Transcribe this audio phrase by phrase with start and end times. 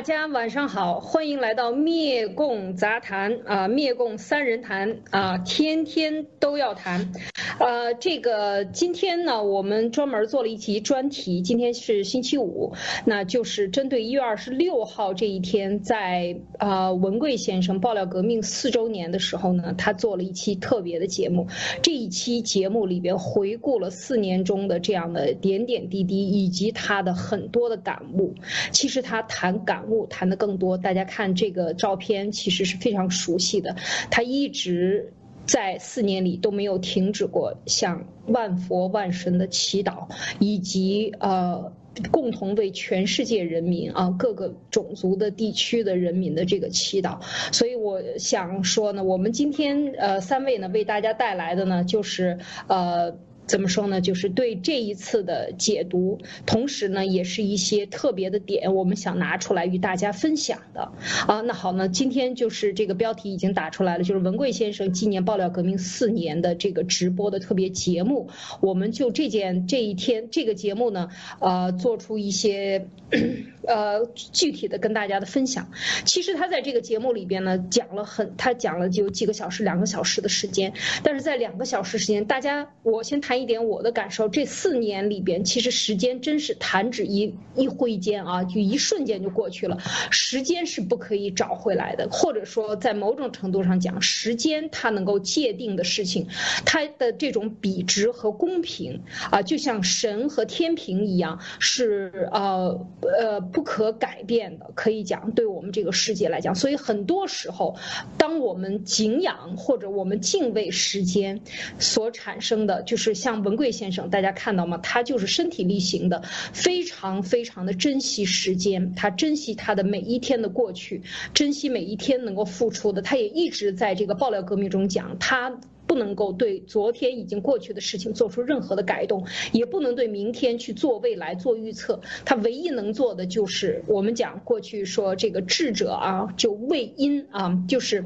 [0.00, 7.12] 大家晚上好，欢迎来到灭共杂谈啊，灭共三人谈啊，天天都要谈。
[7.58, 12.72] 呃，这个今天呢，我们专门做了一期专题，今天是星期五，
[13.04, 21.46] 那就是针对一月二十六号这一天，在啊文贵先生爆料革命四周年的时候呢，他做了一期特别的节目。
[21.82, 28.34] 这一期节目里边回顾了四年中的这样的点点滴滴，以及他的很多的感悟。
[28.72, 29.89] 其实他谈感。
[30.06, 33.76] 谈的更多，大家看这个照片，其实是非常熟悉的。
[34.10, 35.12] 他一直
[35.46, 40.08] 在四年里都没有停止过向万佛万神的祈祷，
[40.38, 41.72] 以及呃
[42.10, 47.18] 共同为全世界人民啊各个种族的地区的人民的这个祈祷。
[47.52, 52.38] 所以我想说呢，我们今天呃三位呢为大家带来的呢就是
[52.68, 53.16] 呃。
[53.50, 54.00] 怎么说呢？
[54.00, 60.92] 就是对这一次的解读，同时呢，也是一些特别的点，我们想拿出来与大家分享的。
[61.26, 68.30] 啊，那好呢，今天就是这个标题已经打出来了，就是文贵先生纪念爆料革命四年的这个直播的特别节目。
[68.60, 71.08] 我们就这件这一天这个节目呢，
[71.40, 72.86] 呃，做出一些
[73.66, 75.72] 呃具体的跟大家的分享。
[76.04, 80.72] 其实他在这个节目里边呢，讲了很，他讲了就几个小时，两个小时的时间。
[81.02, 83.39] 但是在两个小时时间，大家我先谈。
[83.40, 89.78] 一点我的感受，这四年里边，其实时间真是弹指一一挥间啊，就一瞬间就过去了。
[90.10, 96.28] 时间是不可以找回来的，或者说在某种程度上讲，时间它能够界定的事情，
[96.66, 104.70] 它的这种比值和公平啊，就像神和天平一样，是呃呃不可改变的。
[104.74, 107.76] 可以讲，对我们这个世界来讲，所以很多时候，
[108.18, 111.40] 当我们敬仰或者我们敬畏时间
[111.78, 113.29] 所产生的，就是像。
[113.30, 114.78] 像文贵先生，大家看到吗？
[114.78, 121.02] 他就是身体力行的，非常非常的珍惜时间，他珍惜他的每一天的过去，
[121.32, 123.02] 珍惜每一天能够付出的。
[123.02, 125.60] 他也一直在这个爆料革命中讲他。
[125.90, 132.00] 不能够对昨天已经过去的事情做出任何的改动，也不能对明天去做未来做预测。
[132.24, 138.04] 他唯一能做的就是我们讲过去说这个智者啊，就为因啊，就是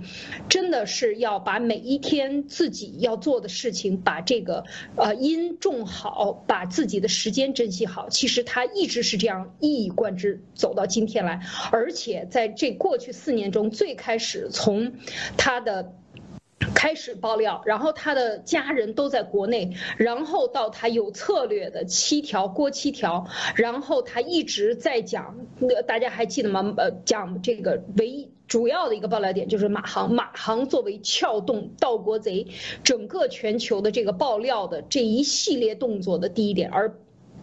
[0.49, 4.65] 真的是要把每一天自己要做的事情，把这个
[4.97, 8.09] 呃因种好，把自己的时间珍惜好。
[8.09, 14.95] 其实他一直是这样一以贯之走到今天来，而且在这过去四年中，最开始从
[15.37, 15.93] 他的。
[16.85, 25.35] 开始爆料，然后他的家人都在国内，然后到他有策略的七条过七条，然后他一直在讲，
[25.87, 26.75] 大家还记得吗？
[26.77, 32.49] 呃，讲这个唯一主要的一个爆料点就是马航，马航作为撬动盗国贼
[32.83, 36.95] 整个全球的这个爆料的这一系列动作的第一点，而。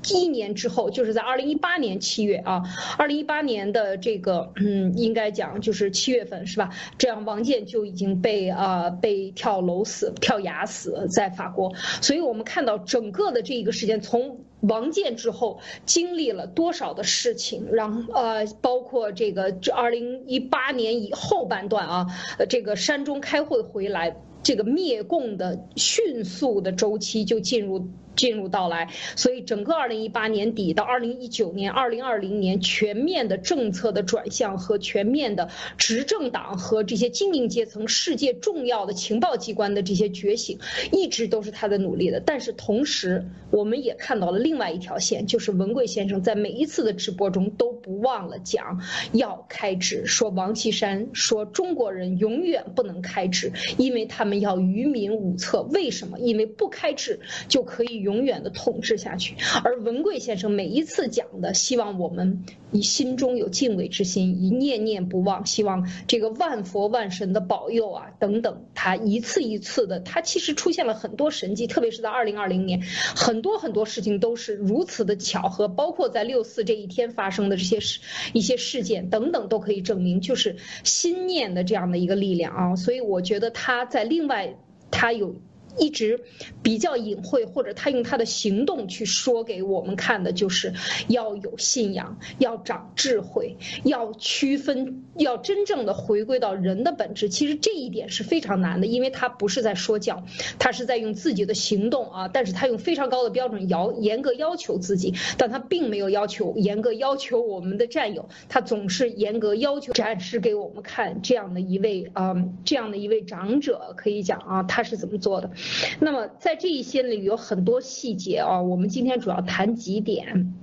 [0.09, 2.63] 一年之后，就是在二零一八年七月啊，
[2.97, 6.69] 二零一八年的这个，嗯，应该讲就是七月份是吧？
[6.97, 11.73] 这样王建就已经被啊被跳楼死、跳崖死在法国。
[12.01, 22.07] 所以我们看到整个的这一个事件，从王建之后经历了多少的事情，然呃，包括这个这二零一八年以后半段啊，
[22.50, 27.88] 这个山中开会回来，这个灭共的迅速的周期就进入。
[28.16, 40.59] 进入到来，所以整个二零一八年底到二零一九年、二零二零年，全面的政策的转向和全面的执政党和这些精英阶层、世界重要的情报机关的这些觉醒，
[40.91, 42.19] 一直都是他的努力的。
[42.19, 48.81] 但是同时，我们也看到了另外一条线，就是文贵先生在每一次的直播中都不忘了讲
[49.13, 55.61] 要开智，说王岐山说中国人永远不能开智，因为他们要愚民无策。
[55.63, 56.19] 为什么？
[56.19, 58.00] 因为不开智就可以。
[58.01, 72.81] 永远的统治下去，而文贵先生每一次讲的，希望我们以心中有敬畏之心，以念念不忘，希望这个万佛万神的保佑啊等等，他一次一次的，他其实出现了很多神迹，特别是在二零二零年，
[73.16, 77.99] 很多很多事情都是如此的巧合，包括在六四这一天发生的这些事、
[78.34, 84.55] 一些事件等等，都可以证明，就是心念的这样的一个力量啊，所以我觉得他在另外，
[84.90, 85.35] 他有。
[85.78, 86.22] 一直
[86.62, 90.73] 比较隐晦，或者他用他的行动去说给我们看的，就是
[91.08, 97.29] 要有信仰，要长智慧，要区分，要真正的回归到人的本质。
[97.29, 100.23] 其实这一点是非常难的，因为他不是在说教，
[100.59, 102.28] 他是在用自己的行动啊。
[102.28, 112.35] 但是他用非常高的标准要严格要求自己，但他并没有要求严格要求我们的战友，他总是严格要求展示给我们看这样的一位啊，
[112.66, 115.52] 这样的一位长者，可以讲啊，他是怎么做的。
[115.99, 120.53] 那么在这一些里有很多细节啊，我们今天主要谈几点。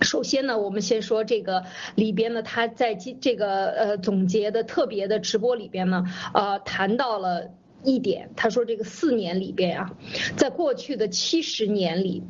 [0.00, 1.64] 首先呢，我们先说这个
[1.94, 6.04] 里边呢，他在今这个呃总结的特别的直播里边呢，
[6.34, 7.50] 呃谈到了
[7.84, 9.94] 一点，他说这个四年里边啊，
[10.36, 12.22] 在过去的七十年里。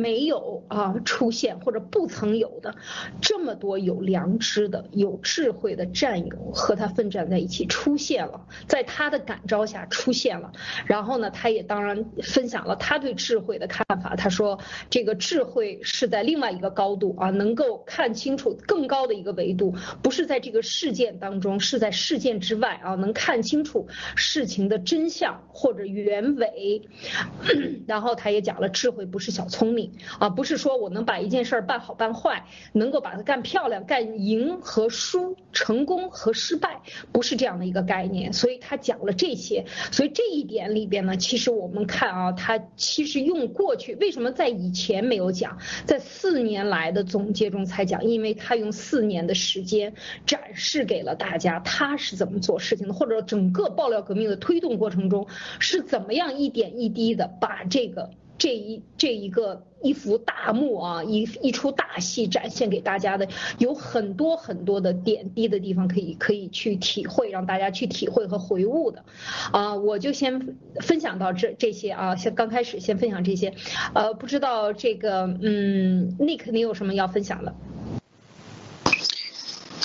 [0.00, 2.74] 没有啊，出现或者不曾有的
[3.20, 10.52] 这么多有良知的、有智慧的战友和他奋战在一起出现了，在他的感召下出现了。
[10.86, 14.16] 然后呢，他也当然分享了他对智慧的看法。
[14.16, 14.58] 他说，
[14.88, 23.86] 这个智慧是在另外一个高度啊，能够看清楚更高的一个维度，不是在这个事件当中，是在事件之外啊，能看清楚
[24.16, 26.88] 事情的真相或者原委。
[27.86, 29.89] 然后他也讲了，智慧不是小聪明。
[30.18, 36.80] 啊，不是说我能把一件事儿办好办坏，能够把它干漂亮、干赢和输、成功和失败，
[37.12, 38.32] 不是这样的一个概念。
[38.32, 49.94] 所以他讲了这些，所以这一点里边呢，其实我们看啊，他其实用过去为什么在以前没有讲，在四年来的总结中才讲，因为他用四年的时间
[50.26, 55.26] 展示给了大家他是怎么做事情的，或者整个爆料革命的推动过程中
[55.58, 58.10] 是怎么样一点一滴的把这个。
[58.40, 63.28] 这一这一个一幅大幕啊，一一出大戏展现给大家的，
[63.58, 69.04] 有很多很多的点滴的地方可以可以去体会，让大家去体会和回悟的，
[69.52, 73.54] 啊，我就先分享到这这些啊，先刚开始先分享这些，
[73.92, 77.54] 呃，不知道这个嗯，Nick 你有什么要分享的？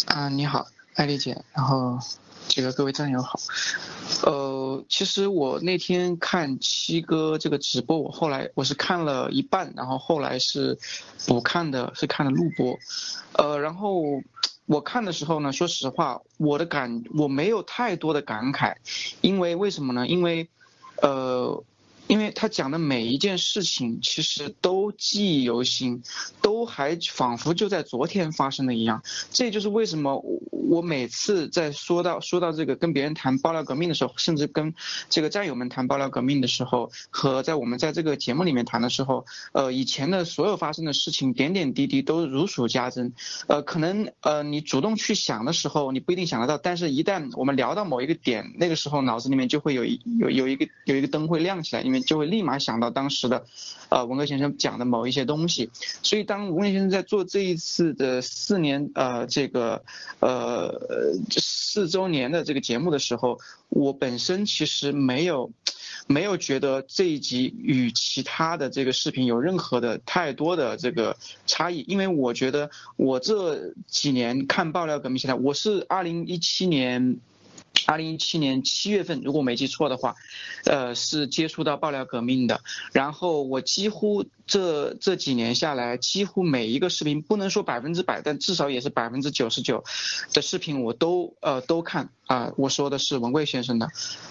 [0.08, 2.00] 啊，你好，艾丽姐，然后。
[2.48, 3.40] 这个各位战友好，
[4.24, 10.78] 呃，其实我那天看七哥这个直播，我后来我是看了一半，然后后来是
[11.28, 12.78] 不看的，是看了录播，
[13.34, 14.02] 呃，然后
[14.66, 18.76] 我看的时候呢，说实话，我的感我没有太多的感慨，
[19.22, 20.08] 因为为什么呢？
[20.08, 20.48] 因为，
[21.02, 21.64] 呃。
[22.08, 26.04] 因为他讲的每一件事情，其实都记忆犹新，
[26.42, 29.02] 都还仿佛就在昨天发生的一样。
[29.32, 34.76] 这就是为什么我每次在说到说到这个跟别人谈爆料革命的时候，甚至跟
[35.10, 43.14] 这个战友们谈爆料革命的时候，和在我们在这个节目里面谈的时候，呃，以前的所有发生的事情，点点滴滴都如数家珍。
[43.48, 51.95] 呃，可能呃你主动去想的时候，你不一定想得到，但是一旦我们聊到某一个点，那个时候脑子里面就会有一有有一个有一个灯会亮起来，因为。
[52.02, 53.46] 就会立马想到当时的，
[53.90, 55.70] 呃，文革先生讲的某一些东西，
[56.02, 59.84] 所以当文革先生在做这一次的四年，呃，这个，
[60.20, 63.40] 呃，四周年的这个节目的时候，
[63.70, 65.52] 我本身其实没有，
[66.08, 71.16] 没有觉得这一集与其他的这个视频有任何的太多的这个
[71.46, 77.18] 差异，因为我觉得我这几年看爆料革命现在，我是二零一七年。
[77.86, 80.16] 二零一七年七月份，如果没记错的话，
[80.66, 82.62] 呃，是接触到爆料革命的。
[82.92, 89.84] 然后我几乎这这几年下来，几乎每一个视频，不能说百分之百，但至少也是百分之九十九
[90.34, 92.52] 的视频我都呃都看啊。
[92.58, 93.90] 我说的是文贵先生的。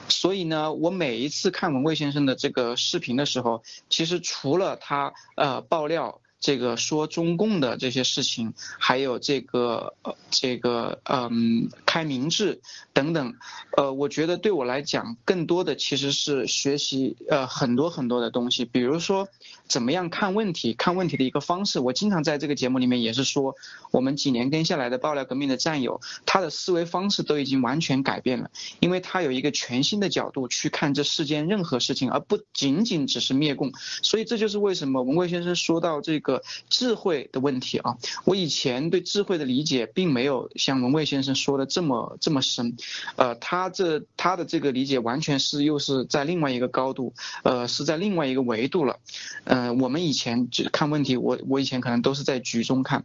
[0.08, 6.20] 所以呢，我每一次看文贵先生的这个视频的时候，其实除了他呃爆料。
[6.44, 9.94] 这个说中共的这些事情，还有这个
[10.30, 12.60] 这个嗯开明智
[12.92, 13.34] 等等，
[13.78, 19.26] 呃，我觉得对我来讲，更多的其实是学习呃很多很多的东西，比如说
[19.68, 21.80] 怎么样看问题，看问题的一个方式。
[21.80, 23.54] 我经常在这个节目里面也是说，
[23.90, 33.72] 我们几年跟下来的爆料革命的战友，他的思维方式都已经完全改变了，因为他有一个全新的角度去看这世间任何事情，而不仅仅只是灭共。
[34.02, 36.42] 所以这就是为什么文贵先生说到这个。
[36.68, 42.76] 智慧的问题啊，我以前对智慧的理解并没有像文蔚先生说的这么这么深，
[43.16, 47.12] 呃，他这他的这个理解完全是又是在另外一个高度，
[47.44, 48.98] 呃，是在另外一个维度了，
[49.44, 53.04] 呃，嗯我们以前只看问题，我我以前可能都是在局中看，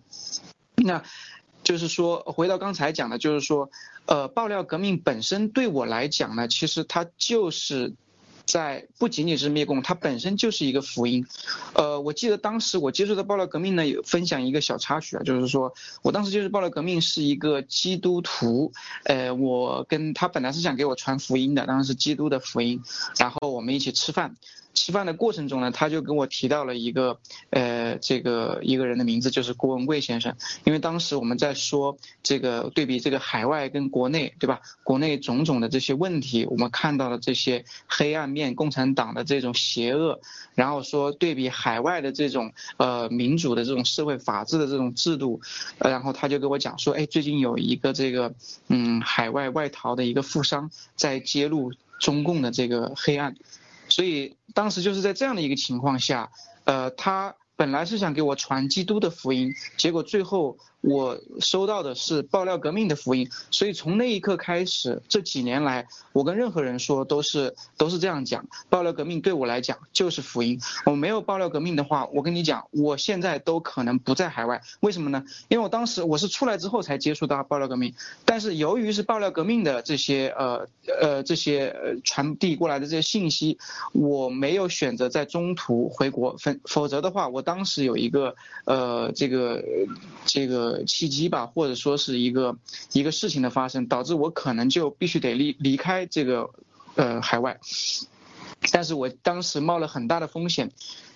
[0.75, 1.03] 那
[1.63, 3.69] 就是说回到刚才讲的，就是说，
[4.07, 7.93] 呃，爆料革命本身对我来讲呢，其实它就是。
[8.49, 11.23] 在不仅仅是灭共，它本身就是一个福音。
[11.75, 22.81] 呃，我记得当时我接触的爆料革命呢，有分享一个小插曲啊，就是说我当时接触爆料革命是一个基督徒，呃，我跟他本来是想给我传福音的，当时是基督的福音，
[23.19, 24.35] 然后我们一起吃饭。
[24.79, 27.19] 吃饭的过程中呢，他就跟我提到了一个，
[27.49, 30.33] 呃，这个一个人的名字，就是郭文贵先生。
[30.63, 34.61] 因为当时我们在说这个对比这个海外跟国内，对吧？
[34.85, 40.21] 国内种种的这些问题，我们看到了这些黑暗面，共产党的这种邪恶，
[40.55, 45.41] 然后说对比海外的这种呃民主的这种社会法治的这种制度，
[45.79, 48.33] 呃然后他就跟我讲说，哎，最近有一个这个
[48.69, 53.35] 嗯海外外逃的一个富商在揭露中共的这个黑暗。
[53.89, 56.31] 所以当时就是在这样的一个情况下，
[56.63, 60.57] 呃，他本来是想给我传基督的福音，结果最后。
[60.81, 70.57] 我收到的是爆料革命的福音，所以从那一刻开始，这几年来，我跟任何人说都是都是这样讲，爆料革命对我来讲就是福音。
[70.85, 74.61] 我没有爆料革命的话，我跟你讲，我现在都可能不在海外。
[74.79, 75.21] 为什么呢？
[75.49, 77.93] 因为我当时我是出来之后才接触到爆料革命，
[78.23, 80.65] 但是由于是爆料革命的这些呃
[81.01, 83.57] 呃这些传递过来的这些信息，
[83.91, 88.33] 我没有选择在中途回国，否否则的话，我当时有一个
[88.63, 89.61] 呃这个
[90.25, 90.68] 这个。
[90.69, 92.57] 呃契机吧，或者说是一个
[92.93, 96.49] 一个事情的发生，导致我可能就必须得离离开这个
[96.95, 97.59] 呃海外，
[98.71, 100.71] 但是我当时冒了很大的风险，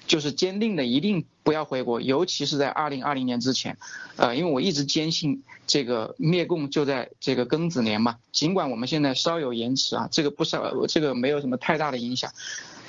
[0.07, 3.77] 就是坚定的一定不要回国，尤其是在二零二零年之前，
[4.15, 12.31] 呃，因为我一直坚信这个灭共就在这个庚子年嘛，尽管我们现在稍有延迟啊，这个不少，这个没有什么太大的影响。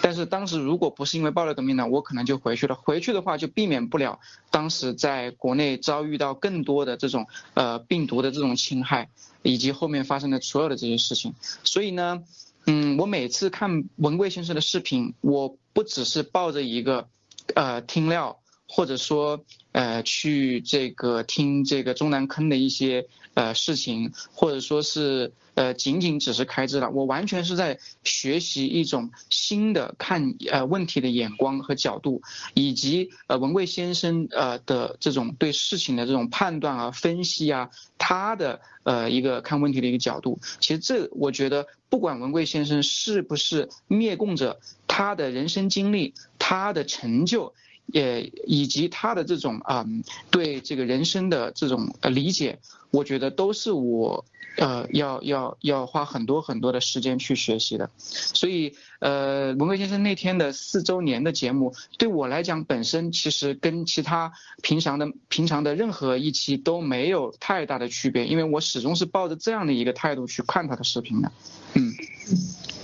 [0.05, 2.75] 但是当时如果不是因为暴雷革命呢，我可能就回去了。
[2.75, 4.21] 回去的话就避免不了
[4.51, 9.09] 当时在国内遭遇到更多的这种呃病毒的这种侵害，
[9.41, 11.33] 以及后面发生的所有的这些事情。
[11.63, 12.23] 所以呢，
[12.67, 17.09] 嗯，我每次看文贵先生的视频，我不只是抱着一个
[17.55, 18.41] 呃听料，
[18.75, 25.33] 或者说呃去这个听这个中南坑的一些呃事情，或者说是。
[25.57, 32.23] 呃，仅仅只是开支了，我完全是在学习一种新的看呃问题的眼光和角度，
[32.55, 40.41] 以及呃文贵先生呃的这种对事情的这种判断啊、分析啊，他的呃一个看问题的一个角度。
[40.59, 47.55] 其实这我觉得，不管文贵先生是不是灭共者，他的人生经历、他的成就，
[47.87, 49.87] 也以及他的这种啊
[50.31, 52.59] 对这个人生的这种呃理解，
[52.91, 54.25] 我觉得都是我。
[54.57, 71.33] 呃，要要要花很多很多的时间去学习的，所以呃，文贵先生那天的四周年的节目，对我来讲本身其实跟其他平常的平常的任何一期都没有太大的区别，因为我始终是抱着这样的一个态度去看他的视频的。
[71.75, 71.93] 嗯，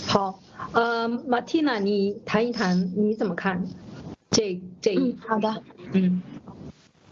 [0.09, 0.41] 好，
[0.73, 3.65] 呃，马蒂娜，你谈一谈你怎么看
[4.41, 5.15] 这这一？
[5.29, 6.23] 好的，嗯。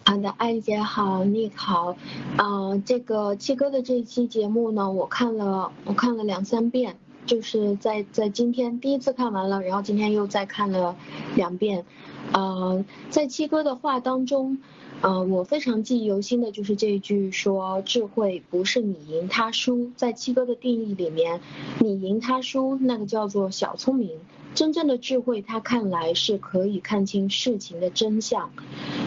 [0.02, 1.94] 好的，艾丽姐好，你好，
[2.38, 10.96] 呃，这个七哥的这一期节目呢，我看了，我看了两三遍，就是在在今天第一次看完了，然后今天又再看了
[11.36, 11.84] 两遍，
[12.32, 14.56] 呃，在七哥的话当中，
[15.02, 21.42] 呃，我非常记忆犹新的就是这一句说，智慧不是你赢他输，在七哥的定义里面，
[21.80, 24.12] 你赢他输那个叫做小聪明，
[24.54, 28.50] 真正的智慧他看来是可以看清事情的真相，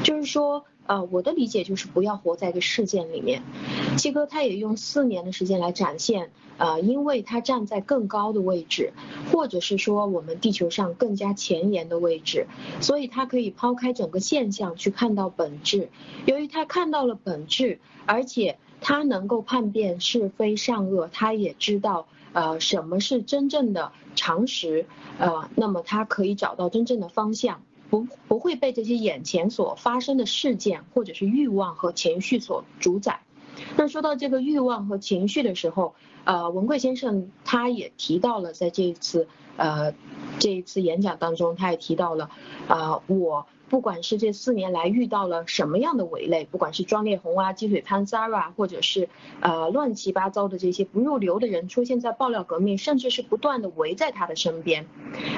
[0.03, 0.65] 就是说。
[0.87, 3.43] 呃，我的理解就是不要活在一个事件里面。
[3.97, 8.91] 七哥他也用四年的时间来展现，呃，因为他站在更高的位置，
[9.31, 12.47] 或者是说我们地球上更加前沿的位置，
[12.81, 15.87] 所以他可以抛开整个现象去看到本质。
[16.25, 24.85] 由于他看到了本质，而且他能够判辨是非善恶，他也知道呃什么是真正的常识，
[25.19, 27.61] 呃，那么他可以找到真正的方向。
[27.89, 33.19] 不不会被这些眼前所发生的事件或者是欲望和情绪所主宰。
[33.75, 39.93] 那说到这个欲望和情绪的时候，呃，文贵先生他也提到了，在这一次呃
[40.39, 42.29] 这一次演讲当中，他也提到了
[42.69, 43.45] 啊我。
[43.71, 49.07] 不管是这四年来遇到了什么样的伪类，不管是庄烈红啊、鸡腿潘 Sara，或者是
[49.39, 54.87] 呃乱七八糟的这些不入流的人出现在爆料革命，甚至是不断的围在他的身边，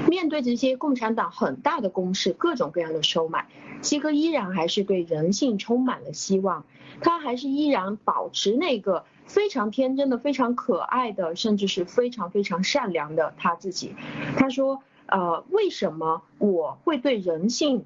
[0.09, 3.45] 面对这些共产党很大的攻势，各种各样的收买，
[3.83, 6.65] 七哥依然还是对人性充满了希望，
[7.01, 13.93] 他还是依然保持那个非常天真的、非常可爱的，甚至是非常非常善良的他自己。
[14.37, 17.85] 他说，呃，为什么我会对人性？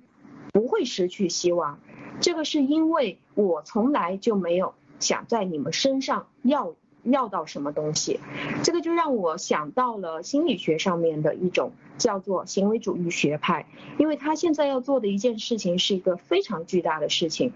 [0.58, 1.78] 不会失去希望，
[2.20, 6.74] 这个是因为我从来就没有想在你们身上要
[7.04, 8.20] 要到什么东西，
[8.64, 13.68] 这个就让我想到了心理学上面的一种叫做行为主义学派，
[14.00, 17.54] 因为他现在要做的一件事情是一个非常巨大的事情。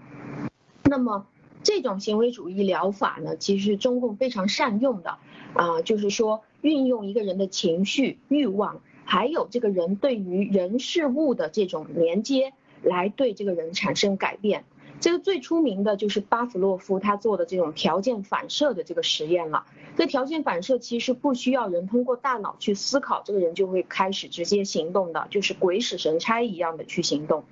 [0.84, 1.26] 那么
[1.64, 5.18] 这种行为主义疗法呢，其实中共非常善用的
[5.54, 12.52] 啊，就是说运用一个人的情绪、欲望，还有这个人对于人事物的这种连接。
[12.82, 14.64] 来对这个人产生改变，
[15.00, 19.64] 这个最出名的就是巴甫洛夫他做的这种条件反射的这个实验了。
[19.96, 27.44] 这条件反射其实不需要人通过大脑去思考，这个人就会开始直接行动的，就是鬼使神差一样的去行动。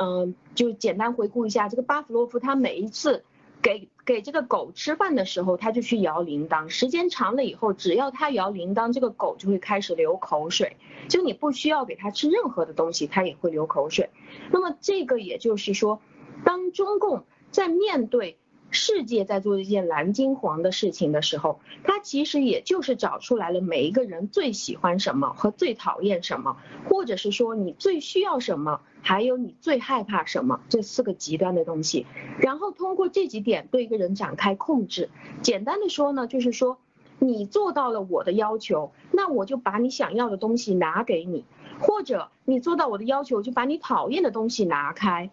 [0.00, 3.24] 嗯，就简单回顾一下，这个巴甫洛夫他每一次
[3.64, 10.76] 给给这个狗吃饭的时候，它就去摇铃铛，时间长了以后，只要它摇铃铛，这个狗就会开始流口水，
[11.08, 14.10] 就你不需要给它吃任何的东西，它也会流口水。
[14.52, 16.02] 那么这个也就是说，
[16.44, 18.36] 当中共在面对。
[18.74, 26.56] 世界在做一件蓝金黄的事情的时候，他其实也就是找出来了每一个人最喜欢什么和最讨厌什么，
[26.88, 32.06] 或者是说你最需要什么，还有你最害怕什么这四个极端的东西，
[32.38, 35.08] 然后通过这几点对一个人展开控制。
[35.40, 36.78] 简单的说呢，就是说
[37.20, 41.44] 你做到了我的要求，那我就把你想要的东西拿给你，
[41.78, 45.30] 或者你做到我的要求，就把你讨厌的东西拿开。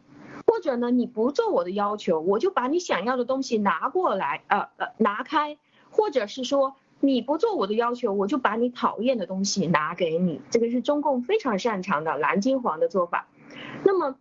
[0.62, 5.58] 或者呢，你不做我的要求，我就把你想要的东西拿过来，呃呃拿开，
[5.90, 13.26] 或者是说你不做我的要求，我就把你讨厌的东西拿给你，这个是中共非常擅长的蓝金黄的做法。
[13.84, 14.18] 那么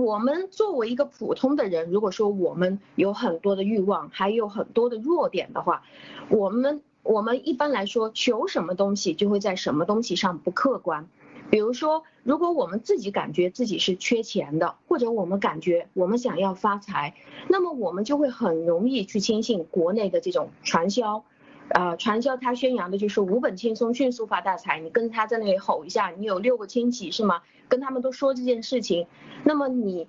[0.00, 5.84] 我们作为一个普通的人，如果说我们有很多的欲望，还有很多的弱点的话，
[6.28, 11.06] 我们我们一般来说求什么东西就会在什么东西上不客观。
[11.52, 17.14] 比如说，如果我们自己感觉自己是缺钱的，或者我们感觉我们想要发财，
[17.46, 21.24] 那么我们就会很容易去轻信国内的这种传销，
[21.68, 27.42] 呃，传销他宣扬的就是无本轻松迅速发大财，你跟他在那里吼一下，你有六个亲戚是吗？
[27.68, 29.06] 跟他们都说这件事情，
[29.44, 30.08] 那么你。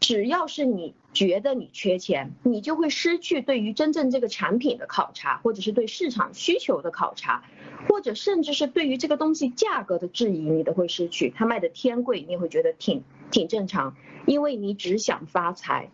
[0.00, 7.44] 只要是你觉得你缺钱，你就会失去对于真正这个产品的考察，或者是对市场需求的考察，
[7.88, 11.30] 或者甚至是对于这个东西价格的质疑，你都会失去。
[11.30, 15.90] 他卖的天贵，你也会觉得挺挺正常，因为你只想发财。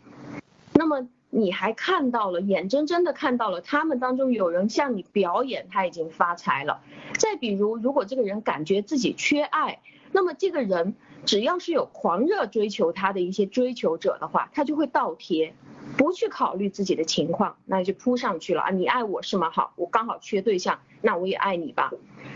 [0.75, 6.83] 那么你还看到了，眼睁睁的看到了他们当中有人向你表演他已经发财了。
[7.19, 9.79] 再比如，如果这个人感觉自己缺爱，
[10.13, 10.95] 那么这个人。
[11.25, 15.55] 只要是有狂热追求他的一些追求者的话，他就会倒贴，
[15.97, 18.71] 不去考虑自己的情况，那就扑上去了啊！
[18.71, 19.49] 你爱我是吗？
[19.53, 21.93] 好，我刚好缺对象，那我也爱你吧。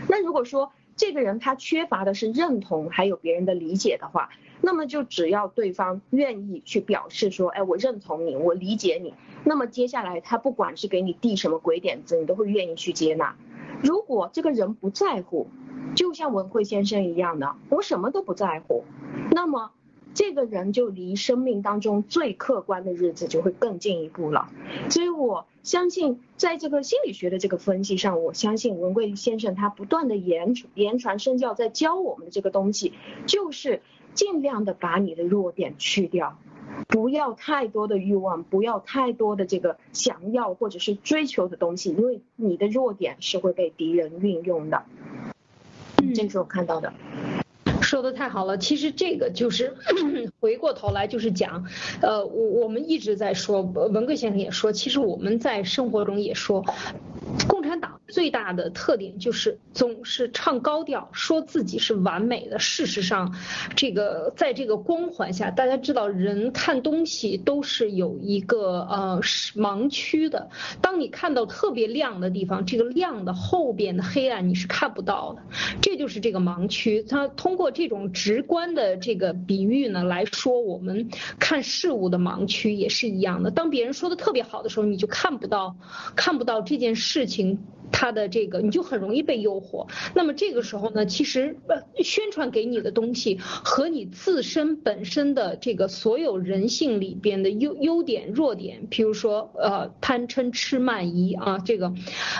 [0.07, 4.29] 那如果说这个人他缺乏的是认同，还有别人的理解的话，
[4.61, 9.13] 那么就只要对方愿意去表示说，哎，我认同你，我理解你，
[9.43, 13.35] 那么接下来他不管是给你递什么鬼点子，你都会愿意去接纳。
[13.81, 15.47] 如果这个人不在乎，
[15.95, 18.83] 就像文慧先生一样的，我什么都不在乎，
[19.31, 19.71] 那么
[20.13, 24.49] 这个人就离生命当中最客观的日子就会更进一步了。
[24.89, 32.93] 所以我相信，在这个心理学的这个分析上，我相信文贵先生他不断的言言传身教，在教我们的这个东西，
[33.27, 33.81] 就是
[34.13, 36.37] 尽量的把你的弱点去掉，
[36.87, 44.83] 不要太多的欲望，不要太多的这个想要或者是追求的东西，因为你的弱点是会被敌人运用的。
[46.15, 46.93] 这是我看到的，
[47.81, 48.57] 说的太好了。
[48.57, 49.75] 其实这个就是
[50.39, 51.65] 回过头来就是讲，
[52.01, 56.63] 呃，我我们一直在说，文贵先生也说，其实我们在生活中也说，
[57.47, 57.99] 共产党。
[58.09, 62.57] 最大的特点就是总是唱高调，说自己是完美的。
[62.57, 63.35] 事实上，
[63.75, 69.19] 这个在这个光环下，大家知道人看东西都是有一个呃
[69.55, 70.49] 盲区的。
[70.81, 75.41] 当你看到特别亮的地方，这个亮的后边的黑暗你是看不到的，
[75.81, 77.03] 这就是这个盲区。
[77.03, 81.09] 它通过这种直观的这个比喻呢来说，我们
[81.39, 83.51] 看事物的盲区也是一样的。
[83.51, 85.75] 当别人说的特别好的时候，你就看不到
[86.15, 87.57] 看不到这件事事情
[87.91, 101.93] 他的这个你就很容易被诱惑，那么这个时候呢，其实呃宣传给你的东西和你自身本身的这个所有人性里边的优优点弱点，譬如说呃贪嗔痴慢疑啊，这个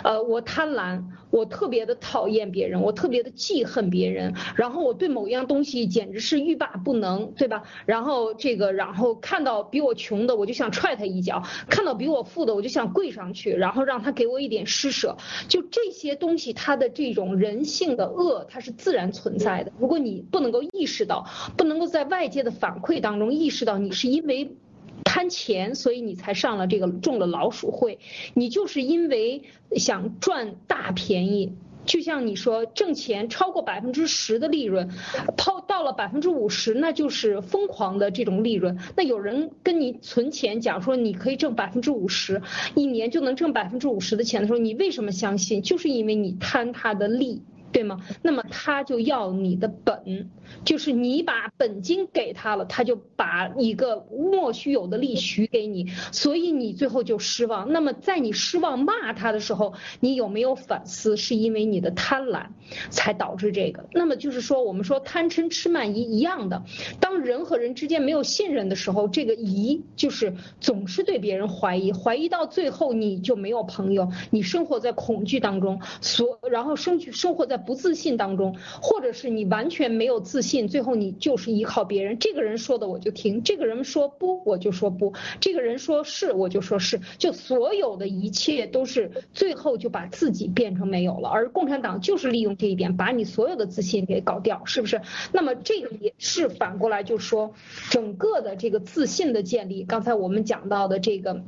[0.04, 7.64] 呃我贪婪，我特别的讨厌别人，我特别的记恨别人，然后我对某一样东西简直是欲罢不能，对吧？
[7.86, 15.18] 然后这个然后看到比我穷的我就想踹他一脚，看到比我富的我就想跪上去，然后让他给我一点施舍。
[15.48, 19.72] 就这些东西，它的这种人性的恶，它是自然存在的。
[19.80, 24.56] 如果你不能够意识到，不能够在外界的反馈当中意识到，你是因为
[25.04, 28.00] 贪钱，所以你才上了这个中了老鼠会，
[28.34, 29.44] 你就是因为
[29.76, 31.54] 想赚大便宜。
[31.88, 34.88] 就像你说挣钱超过百分之十的利润，
[35.36, 38.78] 抛到了百分之五十，那就是疯狂的这种利润。
[38.96, 42.42] 那有人跟你存钱讲说你可以挣百分之五十，
[42.76, 45.64] 一年就能挣百分之五十的钱的时候，你为什么相信？
[45.64, 47.42] 就是因为你贪他的利。
[47.78, 48.00] 对吗？
[48.24, 50.32] 那么他就要你的本，
[50.66, 57.72] 就是你把本金给他了，他就把一个莫须有的利许给你，所以你最后就失望。
[57.72, 61.16] 那么在你失望骂他的时候，你有没有反思？
[61.16, 62.48] 是因为你的贪婪
[62.90, 63.86] 才导致这个？
[63.92, 66.64] 那么就是说，我们说贪嗔痴慢疑一样的，
[67.00, 95.02] 当人和人之间没有信任的时候，这个疑就是总是对别人怀疑，怀疑到最后你就没有朋友，你生活在恐惧当中，所然后生生活在不自信当中，或者是你完全没有自信，最后你就是依靠别人，这个人说的我就听，这个人说不我就说不，这个人说是我就说是，就所有的一切都是最后就把自己变成没有了，而共产党就是利用这一点，把你所有的自信给搞掉，是不是？
[95.34, 97.54] 那么这个也是反过来就说，
[97.92, 101.44] 整个的这个自信的建立，刚才我们讲到的这个。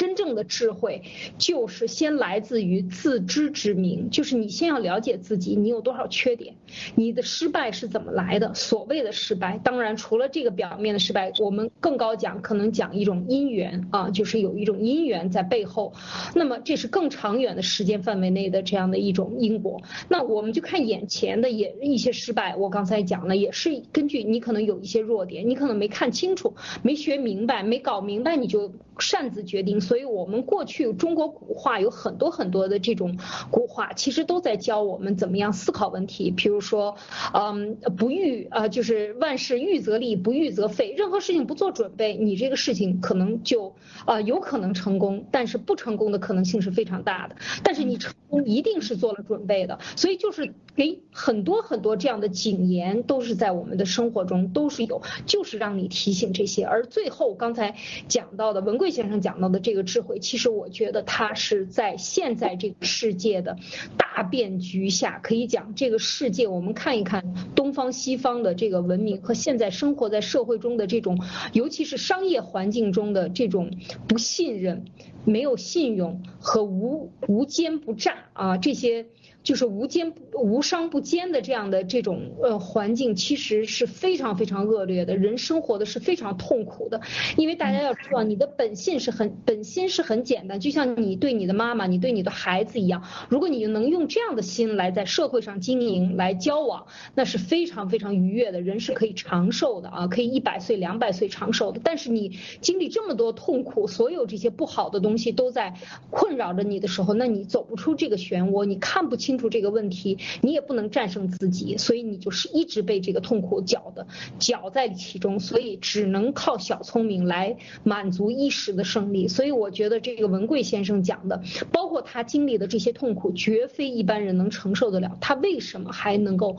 [0.00, 1.02] 真正的智慧
[1.36, 6.54] 就是先来自于自知之明，就是你先要了解自己，你有多少缺点，
[6.94, 8.54] 你的失败是怎么来的？
[8.54, 15.92] 所谓的失败，当然除了这个表面的失败，我们更高讲可能讲一种因缘啊，就是有一种因缘在背后。
[16.34, 19.82] 那么这是更长远的时间范围内的这样的一种因果。
[20.08, 29.78] 那我们就看眼前的也一些失败，我刚才讲了，也是根据你可能有一些弱点，你可能没看清楚，没学明白，没搞明白，你就擅自决定。
[29.90, 33.18] 所以，我们过去中国古话有很多很多的这种
[33.50, 36.30] 古话，其实都在教我们怎么样思考问题。
[36.30, 36.94] 比如说，
[37.34, 40.94] 嗯，不预呃，就是万事预则立，不预则废。
[40.96, 43.74] 任何事情不做准备，你这个事情可能就
[44.06, 47.34] 啊有可能成功，但是不成功的可能性是非常大的。
[47.64, 49.80] 但是你成功一定是做了准备的。
[49.96, 56.64] 所以就是给很多很多这样的警言，都是在我们的生活中都是有，就是让你提醒这些。
[56.64, 57.74] 而最后刚才
[58.06, 59.80] 讲到的文贵先生讲到的这这个。
[59.90, 63.56] 智慧，其实我觉得它是在现在这个世界的
[63.96, 71.18] 大变局下，可以讲这个世界，我们看一看东方西方的这个文明和现在生活在社会中的这种，
[71.54, 73.72] 尤其是商业环境中的这种
[74.06, 74.84] 不信任、
[75.24, 79.06] 没有信用和无无奸不诈啊这些。
[79.42, 87.00] 就是无奸无商不奸的这样的这种呃环境，其实是非常非常恶劣的，人生活的是非常痛苦的。
[87.36, 93.02] 因为大家要知道，你的本性是很本心是很简单，就像你对你的妈妈，你对你的孩子一样。
[93.30, 101.80] 如果你能用这样的心来在社会上经营、来交往，那是非常非常愉悦的，人是可以长寿的啊，可以一百岁、两百岁长寿的。
[101.82, 105.72] 但是你经历这么多痛苦，所有这些不好的东西都在
[106.10, 109.29] 困扰着你的时候，那你走不出这个漩涡，你看不清。
[109.30, 114.04] 清楚这个问题，你也不能战胜自己，所以你就是一直被这个痛苦搅的，
[114.40, 119.28] 搅在其中，所以只能靠小聪明来满足一时的胜利。
[119.28, 121.40] 所以我觉得这个文贵先生讲的，
[121.70, 125.16] 包括他经历的这些痛苦，绝非一般人能承受得了。
[125.20, 126.56] 他为什么还能够，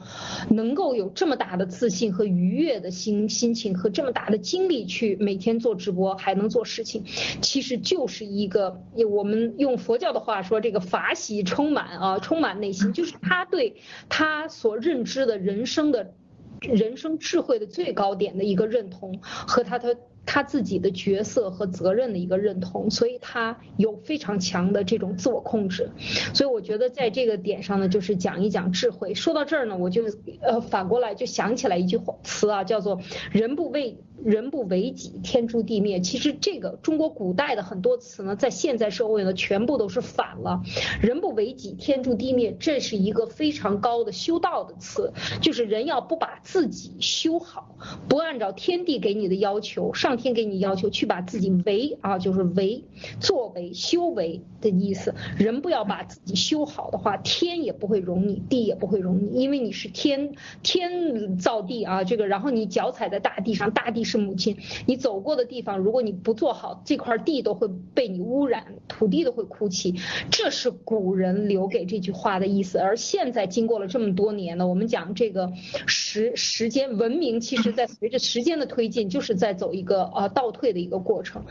[0.49, 7.03] 能够有这么大的自信和愉悦的心心情和这么大的精力去每天做直播，还能做事情？
[7.41, 12.60] 其实就是一个，我们用佛教的话说，这个法喜充满啊，充满。
[12.61, 13.75] 内心就是他对
[14.07, 16.13] 他所认知的人生的，
[16.61, 19.97] 人生智慧的最高点的一个认同和他的。
[20.23, 25.89] 他自己的角色和责任的一个认同，所以他有非常强的这种自我控制，
[26.35, 29.15] 所以我觉得在这个点上呢，就是讲一讲智慧。
[29.15, 30.03] 说到这儿呢，我就
[30.41, 33.01] 呃反过来就想起来一句话词啊，叫做
[33.33, 35.99] “人不为人不为己，天诛地灭”。
[36.01, 40.61] 其实这个中国古代的很多词呢，在现在社会呢，全部都是反了。
[41.01, 47.75] “人不为己，天诛地灭”，这是一个非常高的修道的词，就是人要不把自己修好，
[48.07, 50.11] 不按照天地给你的要求上。
[50.21, 52.83] 天给你要求去把自己为啊，就是为
[53.19, 55.15] 作为修为的意思。
[55.37, 69.95] 人不要把自己修好的话，天也不会容你，地也不会容你，因为你是天天造地啊，这个然后你脚踩在大地上，大地是母亲，你走过的地方，如果你不做好，这块地都会被你污染，土地都会哭泣。
[70.29, 72.77] 这是古人留给这句话的意思。
[72.77, 75.51] 而现在经过了这么多年呢，我们讲这个
[75.87, 80.01] 时时间文明，其实在随着时间的推进，就是在走一个。
[80.13, 81.43] 呃，倒退的一个过程，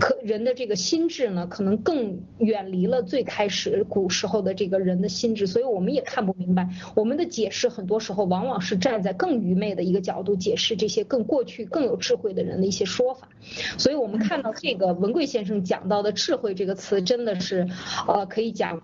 [0.00, 6.68] 可人的这个心智呢，可能更远离了最开始古时候的这个人的心智，所以我们也看不明白。
[6.96, 13.28] 我们的解释很多时候往往是站在更愚昧的一个角度解释这些更过去更有智慧的人的一些说法。
[13.76, 17.68] 所以我们看到这个文贵先生讲到的智慧这个词，真的是，
[18.06, 18.80] 呃，可以讲，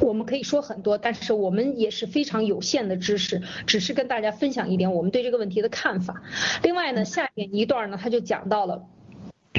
[0.00, 6.22] 我们可以说很多，但是我们也是非常有限的知识，只是跟大家分享一点我们对这个问题的看法。
[6.62, 8.10] 另外呢，下面一段呢，他。
[8.10, 8.82] 就讲到了，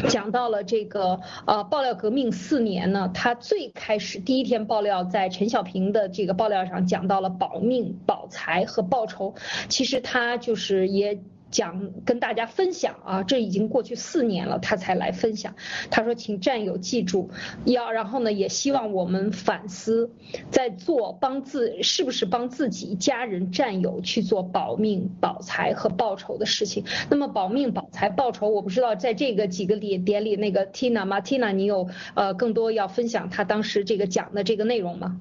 [0.10, 9.36] 讲到了这个呃爆料革命四年呢，他最开始第一天爆料在陈小平的这个爆料上讲到了保命、保财和报仇，
[9.69, 11.21] 其实他就是也。
[11.52, 15.54] 讲跟大家分享啊，这已经过去四年了，他才来分享。
[15.90, 17.30] 他说，请战友记住，
[17.66, 20.10] 要然后呢，也希望我们反思，
[20.50, 26.86] 在做帮自是不是帮自己家人战友去做保命、保财和报仇的事情。
[27.10, 35.20] 那么保命、保财、报仇，我不知道在这个几个里典礼，那个 Tina Martina，你有呃更多要分享他当时这个讲的这个内容吗？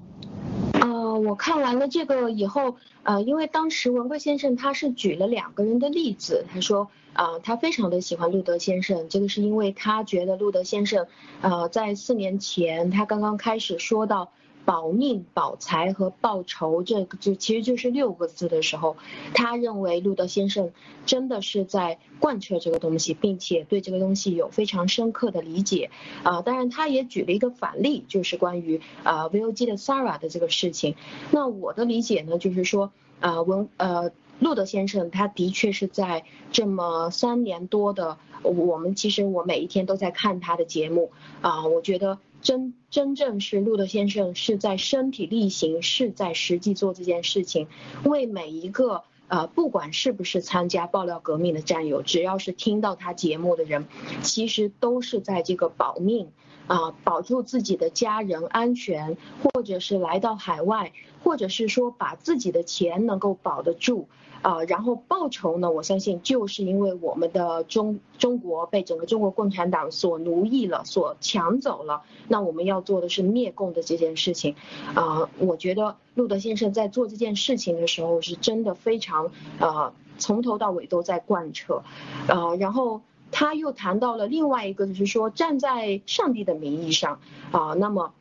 [1.21, 11.07] 我看完了这个以后，呃，因为当时文贵先生他是举了两个人的例子，他说，呃，他非常的喜欢路德先生，这个是因为他觉得路德先生，
[11.41, 14.31] 呃，在四年前他刚刚开始说到。
[14.65, 18.97] 保命、保财和报仇，这个就其实就是六个字的时候，
[19.35, 20.71] 他认为路德先生
[21.07, 25.91] 真的是在贯彻这个东西，并且对这个东西有非常深刻的理解。
[26.23, 30.95] 啊，当然他也举了一个反例，就是关于啊 VOG 的 Sara 的这个事情。
[31.31, 42.19] 那我的理解呢，就是说啊文呃路德先生他的确是在这么三年多的，我们其实我每一天都在看他的节目啊，我觉得。
[42.43, 47.69] 真真正是路德先生是在身体力行，是在实际做这件事情，
[48.05, 53.87] 为每一个呃不管是不是参加爆料革命的战友，只要是听到他节目的人，
[54.23, 56.31] 其实都是在这个保命
[56.67, 64.09] 啊，保住自己的家人安全，或者是来到海外，或者是说把自己的钱能够保得住。
[64.43, 65.71] 啊，然后报仇呢？
[65.71, 72.03] 我相信就是因为我们的中中国被整个中国共产党所奴役了，所抢走了。
[72.27, 74.55] 那我们要做的是灭共的这件事情。
[74.95, 81.83] 啊，我觉得路德先生在做这件事情的时候是真的非常呃，从头到尾都在贯彻。
[82.27, 87.21] 呃，然后他又谈到了另外一个，就是说站在上帝的名义上
[87.53, 88.15] 啊，那么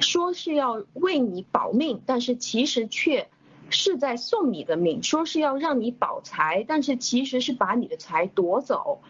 [0.00, 3.28] 说是要为你保命，但是其实却。
[3.70, 9.00] 是在送你的命，说是要让你保财，但是其实是把你的财夺走。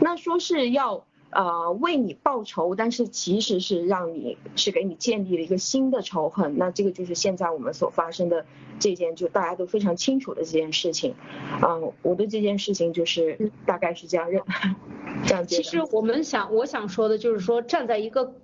[0.00, 6.56] 那说是要呃为你报仇，但是其实是让你是给你建立了一个新的仇恨。
[6.56, 8.46] 那这个就是现在我们所发生的
[8.78, 11.14] 这件，就大家都非常清楚的这件事情。
[11.62, 14.42] 嗯，我对这件事情就是大概是这样认，
[15.26, 18.34] 这样其实我们想，我想说的就是说，站在一个。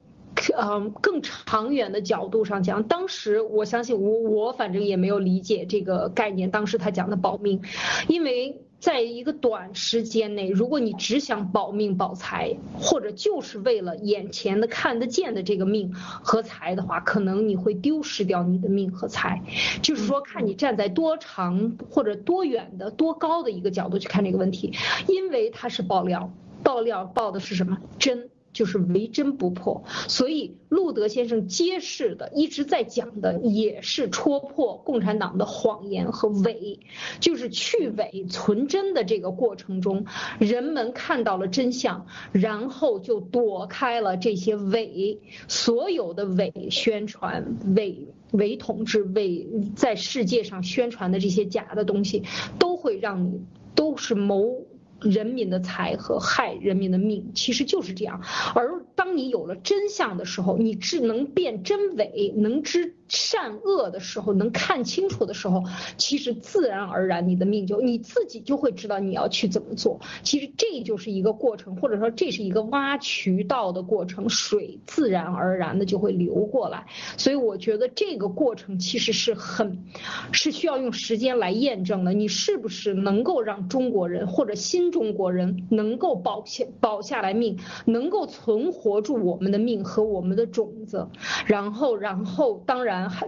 [0.59, 6.51] 嗯，更长远的角度上讲，当时我相信我我反正也没有理解这个概念。
[6.51, 7.63] 当时他讲的保命，
[8.09, 19.43] 因为在一个短时间内，如果你只想保命保财，或者就是为了眼前的看得见的这个命和财的话，可能你会丢失掉你的命和财。
[19.83, 24.73] 就是说，看你站在多长或者多远的多高的一个角度去看这个问题，
[25.07, 26.33] 因为它是爆料，
[26.65, 28.31] 爆料报的是什么真。
[28.53, 36.81] 就是为真不破，所以路德先生揭示的一直在讲的也是戳破共产党的谎言和伪，
[37.21, 40.05] 就是去伪存真的这个过程中，
[40.39, 52.23] 人们看到了真相，然后就躲开了这些伪，所有的伪宣传、伪伪统治、伪在世界上宣传的这些假的东西，
[52.59, 53.41] 都会让你
[53.75, 54.67] 都是谋。
[55.03, 58.21] 人民的财和害人民的命，其实就是这样。
[58.55, 62.95] 而当你有了真相的时候，你只能辨真伪，能知。
[63.09, 65.65] 善恶的时候，能看清楚的时候，
[65.99, 70.01] 其实自然而然你的命就你自己就会知道你要去怎么做。
[70.23, 76.87] 其实这就是一个过程，或者说这是一个挖渠道的过程，水自然而然的就会流过来。
[77.19, 79.85] 所以我觉得这个过程其实是很，
[80.33, 82.15] 是需要用时间来验证的。
[82.15, 91.09] 你是不是能够让中国人或者新中国人能够保下保下来命，能够存活住我们的命和我们的种子，
[91.47, 93.11] 然后然后当然。
[93.11, 93.27] 还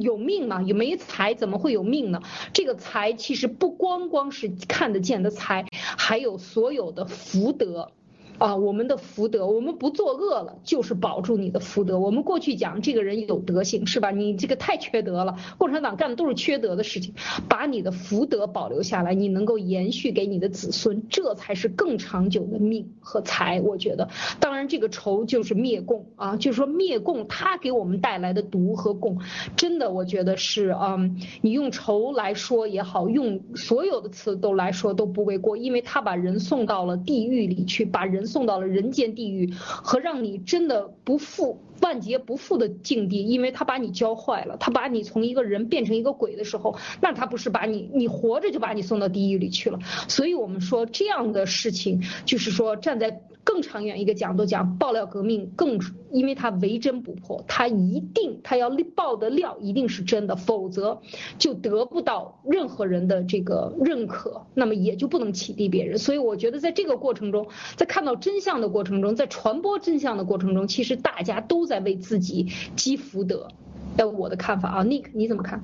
[0.00, 0.60] 有命嘛？
[0.62, 2.20] 有没财怎么会有命呢？
[2.52, 7.92] 这个财其实不光光是看得见的财，还有所有的福德。
[8.38, 12.00] 啊，我们的福德，我们不作恶了，就是保住你的福德。
[12.00, 14.10] 我们过去讲这个人有德行，是吧？
[14.10, 17.14] 你这个太缺德了，共产党干的都是缺德的事情，
[17.48, 23.60] 把你的福德保留下来，你能够延续给你的子孙，这才是更长久的命和财。
[23.60, 24.08] 我觉得，
[24.40, 29.20] 当然这个仇就是灭共啊，就是说灭共，他给我们带来的毒和共，
[29.56, 38.21] 真的我觉得是嗯，你用仇来说也好，用所有的词都来说都不为过，因为他把人送到了地狱里去，把人。
[38.26, 41.60] 送到了人间地狱和让你真的不复。
[41.80, 49.80] 万劫不复的境地，因为他把你教坏了，他把你从一个人变成一个鬼的时候，那他不是把你你活着就把你送到地狱里去了。
[50.06, 61.00] 所以我们说这样的事情，就是说站在更长远一个角度讲，爆料革命更，因为它唯真不破，它一定它要爆的料一定是真的，否则
[61.38, 65.98] 就得不到任何人的这个认可，那么也就不能启迪别人。
[65.98, 73.48] 所以我觉得在这个过程中，在看到真相的过程中，在传播真相的过程中，其实大家都在为自己积福德。
[73.96, 75.62] 呃，我的看法啊，Nick 你怎么看？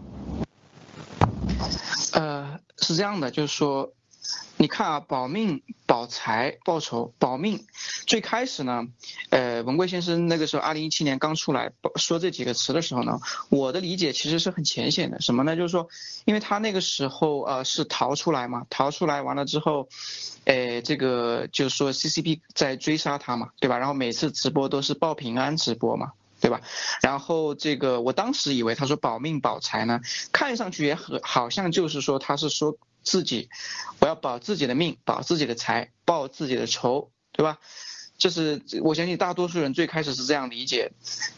[2.14, 3.92] 呃，是这样的，就是说，
[4.56, 7.64] 你看啊，保命、保财、报仇、保命，
[8.06, 8.86] 最开始呢，
[9.30, 15.54] 呃，文贵先生那个时候，二零一七年刚出来说这几个词的时候呢，我的理解其实是很浅显的，什么呢？
[15.54, 15.88] 就是说，
[16.24, 19.88] 因为他那个时候呃是逃出来嘛，逃出来完了之后，
[20.44, 23.78] 呃，这个就是说 CCP 在追杀他嘛，对吧？
[23.78, 26.12] 然后每次直播都是报平安直播嘛。
[26.40, 26.60] 对吧？
[27.02, 30.00] 然后这个，我当时以为他说保命保财呢，
[30.32, 33.48] 看上去也很好像就是说他是说自己，
[34.00, 37.58] 我要保自己的命，保自己的财，报自己的仇，对吧？
[38.18, 40.90] 这是我相信大多数人最开始是这样理解，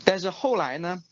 [0.04, 1.02] 但是后来呢？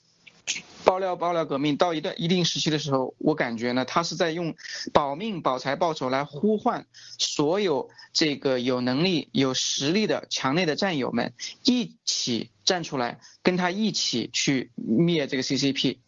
[0.85, 4.55] 爆料爆料革命到一段一定时期的时候，我感觉呢，他是在用
[4.93, 6.87] 保命保财报仇来呼唤
[7.19, 11.35] 所有这个有能力有实力的强烈的战友们
[11.65, 15.99] 一起站出来，跟他一起去灭这个 CCP。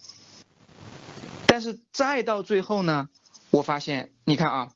[1.47, 3.09] 但是再到最后呢，
[3.51, 4.73] 我发现，你看啊，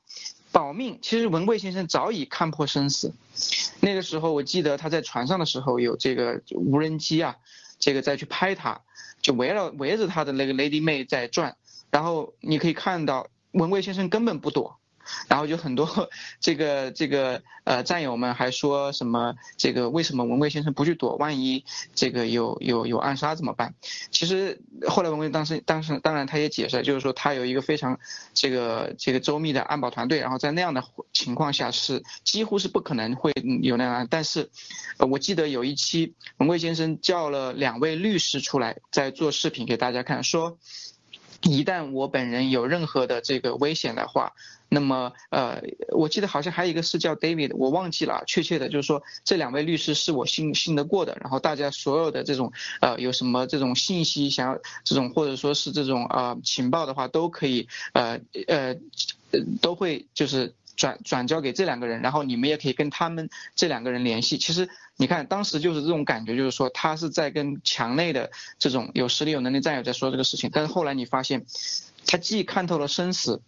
[0.53, 3.15] 保命其实文贵先生早已看破生死，
[3.81, 7.37] 那个时候我记得他在船上的时候有这个无人机啊。
[7.77, 8.81] 这个再去拍他，
[9.25, 11.57] 就围绕围着他的那个 Lady May 在转，
[11.91, 14.79] 然后你可以看到文贵先生根本不躲。
[15.29, 16.09] 然后就很多
[16.41, 21.17] 这个这个呃战友们还说什么这个为什么文贵先生不去躲？
[21.17, 21.65] 万一
[21.95, 23.75] 这个有有有暗杀怎么办？
[24.11, 27.99] 其实后来文贵当时当时当然他也解释，就是说他有一个非常
[28.33, 34.07] 这个这个周密的安保团队，然后在那样的情况下是几乎是不可能会有那样。
[34.11, 34.51] 但是
[34.99, 40.59] 我记得有一期文贵先生叫了两位律师出来在做视频给大家看，说
[41.45, 44.33] 一旦我本人有任何的这个危险的话。
[44.71, 51.17] 那么，呃，我记得好像还有一个是叫 David，我忘记了确切的，就是说这两位律师是我信信得过的。
[51.21, 58.75] 然后大家所有的这种，呃，有什么这种信息想要这种或者说是这种呃情报的话，都可以，呃呃，
[59.61, 64.39] 都会就是转转交给这两个人，然后你们也可以跟他们这两个人联系。
[64.39, 70.51] 其实你看当时就是这种感觉，就是说他是在跟墙内的这种有实力有能力战友在说这个事情。
[70.53, 71.47] 但是后来你发现。
[72.07, 73.41] 他既看透了生死，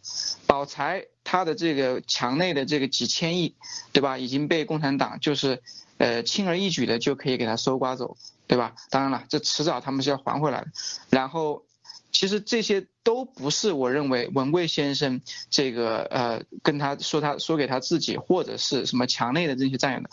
[0.47, 3.55] 宝财，他的这个墙内的这个几千亿，
[3.93, 4.17] 对吧？
[4.17, 5.63] 已经被共产党就是，
[5.99, 8.75] 呃，轻而易举的就可以给他搜刮走，对吧？
[8.89, 10.69] 当然了，这迟早他们是要还回来的。
[11.11, 11.65] 然后，
[12.11, 20.09] 其实这些都不是我认为文贵先生这个呃跟他说他说给他自己或者是什么墙内的这些战友的。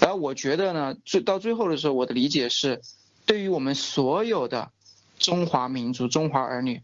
[0.00, 2.80] 而我觉得呢，最到最后的时候，我的理解是，
[3.26, 4.70] 对于我们所有的。
[5.18, 6.80] 中华民族、中华儿女，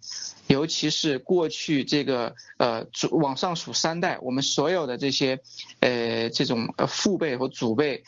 [0.48, 5.38] 尤其是过去这个呃，往上数三代，我们所有的这些
[5.78, 8.02] 呃这种父辈和祖辈，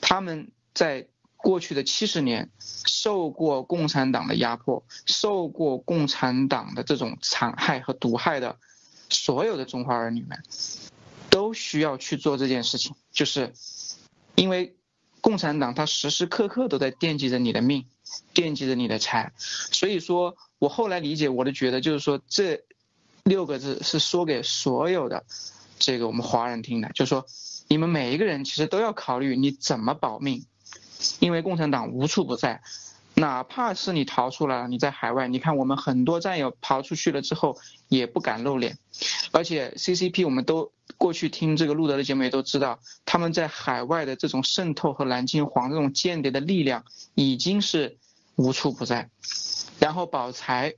[0.00, 8.58] 他们在过去的七十年受过共产党的压迫，受过共产党的这种残害和毒害的，
[9.10, 10.44] 所有的中华儿女们，
[11.28, 13.52] 都需要去做这件事情，就是
[14.36, 14.76] 因为
[15.20, 17.84] 共产党他时时刻刻都在惦记着你的命。
[18.32, 22.62] 惦记着你的财，所以说我后来理解，我的觉得就是说这
[23.24, 25.24] 六个字是说给所有的
[25.76, 27.26] 这个我们华人听的，就是说
[27.66, 30.46] 你们每一个人其实都要考虑你怎么保命，
[31.18, 32.62] 因为共产党无处不在，
[33.16, 38.78] 哪怕是你逃出来了，你在海外，你看我们很多战友逃出去了之后也不敢露脸，
[39.32, 40.72] 而且 CCP 我们都。
[40.98, 47.98] 过去听这个路德的节目也都知道，他们在海外的这种渗透和蓝金黄这种间谍的力量已经是
[48.36, 49.10] 无处不在。
[49.78, 50.72] 然后宝财，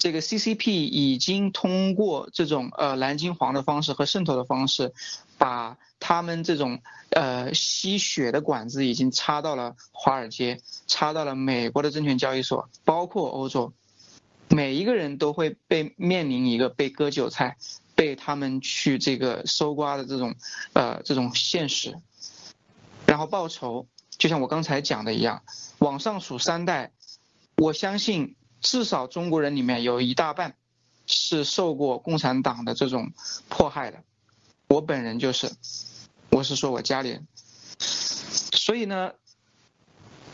[0.00, 4.92] 这个 CCP 已经通过这种呃蓝金黄的方式和渗透的方式，
[5.38, 13.72] 把他们这种呃吸血的管子已经插到了华尔街，插到了美国的证券交易所，包括欧洲，
[14.48, 17.56] 每一个人都会被面临一个被割韭菜。
[17.96, 20.34] 被他们去这个搜刮的这种，
[20.72, 21.98] 呃，这种现实，
[23.04, 23.86] 然后报仇，
[24.16, 25.42] 就像我刚才讲的一样，
[25.80, 26.92] 往上数三代，
[27.58, 30.54] 我相信至少中国人里面有一大半
[31.06, 33.12] 是受过共产党的这种
[33.48, 34.02] 迫害的，
[34.68, 35.50] 我本人就是，
[36.30, 37.26] 我是说我家里人，
[37.78, 39.12] 所以呢，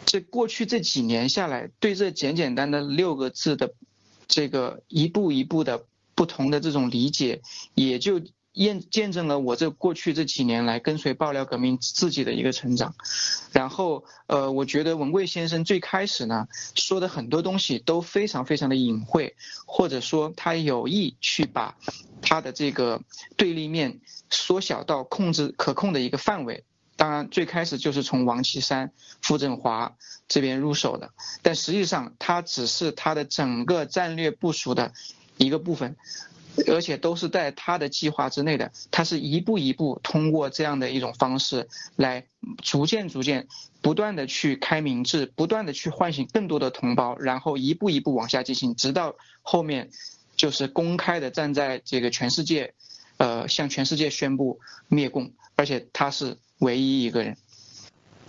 [0.05, 3.74] 这过去这几年下来，对这简简单的六个字的
[4.27, 5.87] 这个一步一步的。
[6.16, 7.43] 不同的这种理解，
[7.74, 8.22] 也就
[8.57, 12.95] 验见证了我这过去这几年来跟随爆料革命自己的一个成长。
[13.53, 19.37] 然后，呃，我觉得文贵先生最开始呢说的很多东西都非常非常的隐晦，
[19.67, 21.77] 或者说他有意去把
[22.23, 23.03] 他的这个
[23.37, 24.01] 对立面
[24.31, 26.65] 缩小到控制可控的一个范围。
[26.97, 28.91] 当然，最开始就是从王岐山、
[29.21, 29.97] 傅政华
[30.29, 31.11] 这边入手的，
[31.43, 34.95] 但实际上他只是他的整个战略部署的
[35.37, 35.95] 一个部分，
[36.69, 38.73] 而且都是在他的计划之内的。
[38.91, 42.27] 他是一步一步通过这样的一种方式来
[42.63, 43.47] 逐渐、逐渐、
[43.81, 49.91] 不断的去开明智，不断的去唤醒更多的同胞，然后一步一步往下进行，直到后面
[50.37, 52.75] 就是公开的站在这个全世界，
[53.17, 56.37] 呃，向全世界宣布灭共，而且他是。
[56.61, 57.37] 唯一一个人，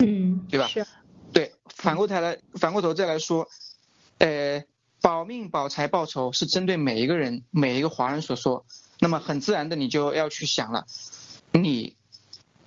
[0.00, 0.66] 嗯，对吧？
[0.66, 0.86] 是，
[1.32, 1.50] 对。
[1.74, 3.48] 反过头来，反过头再来说，
[4.18, 4.62] 呃，
[5.00, 8.64] 保命、保财、报仇是针对每一个人、每一个华人所说。
[9.00, 10.86] 那么很自然的，你就要去想了，
[11.52, 11.96] 你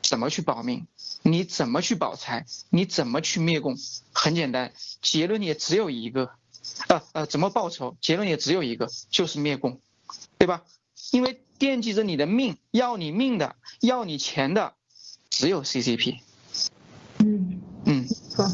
[0.02, 0.88] 怎么去保命？
[1.24, 2.46] 你怎么去保财？
[2.70, 3.78] 你怎么去灭共？
[4.14, 6.32] 很简单，结论也只有一个，
[6.88, 7.98] 呃呃，怎么报仇？
[8.02, 9.80] 结论也只有一个，就是灭共，
[10.38, 10.64] 对吧？
[11.12, 14.74] 因为惦记着你的命，要你命的，要你钱的。
[15.30, 16.20] 只有 CCP。
[17.20, 18.46] 嗯嗯，错。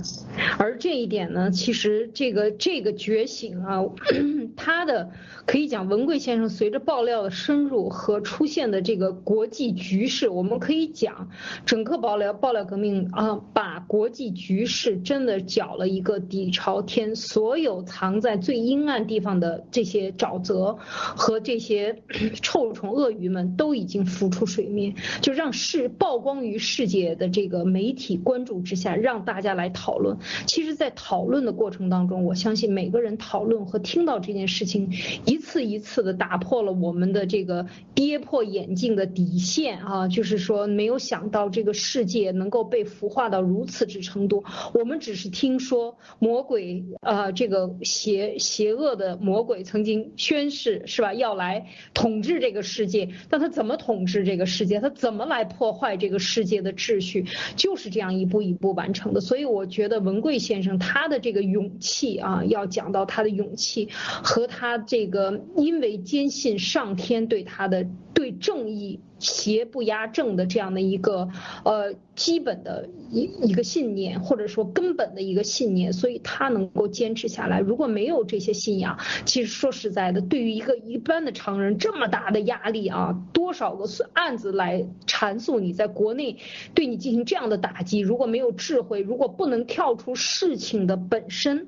[0.57, 3.83] 而这一点呢，其实这个这个觉醒啊，
[4.55, 5.09] 他的。
[5.45, 11.29] 可以讲，文贵先生随着爆料的深入和出现的这个国际局势，我们可以讲，
[11.65, 22.03] 整个爆料爆料革命啊，把国际局势真的搅了一个底朝天，所有藏在最阴暗地方的这些沼泽和这些
[22.43, 30.17] 臭虫鳄鱼们都已经浮出水面，就让世曝光于世界的这个媒体关注之下，让大家来讨论。
[30.47, 34.91] 其实，在讨论的过程当中，我相信每个人讨论和听到这件事情
[35.25, 35.37] 一。
[35.47, 44.43] 次一次的打破了我们的这个跌破眼镜的底线啊，就是说没有想到这个世界能够被腐化到如此之程度。
[44.73, 53.09] 我们只是听说魔鬼啊，这个邪邪恶的魔鬼曾经宣誓是吧，要来统治这个世界。
[53.29, 54.81] 但他怎么统治这个世界？
[54.81, 57.25] 他怎么来破坏这个世界的秩序？
[57.55, 59.21] 就是这样一步一步完成的。
[59.21, 63.89] 所以我觉得文贵先生他的这个勇气啊，要讲到他的勇气
[64.23, 65.43] 和他这个。
[65.55, 71.29] 因为坚信上天对他的对正义邪不压正的这样的一个
[71.63, 77.59] 呃基本的一一个信念，或者说根本的一个信念，所以他能够坚持下来。
[77.59, 86.37] 如果没有这些信仰，其实说实在的，对于一个一般的常人，这么大的压力啊，多少个案子来阐述你在国内
[86.73, 91.67] 对你进行这样的打击，如果没有智慧，如果不能跳出事情的本身。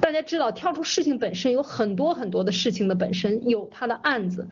[0.00, 4.48] 大家知道，跳出事情本身有很多很多的事情的本身，有他的案子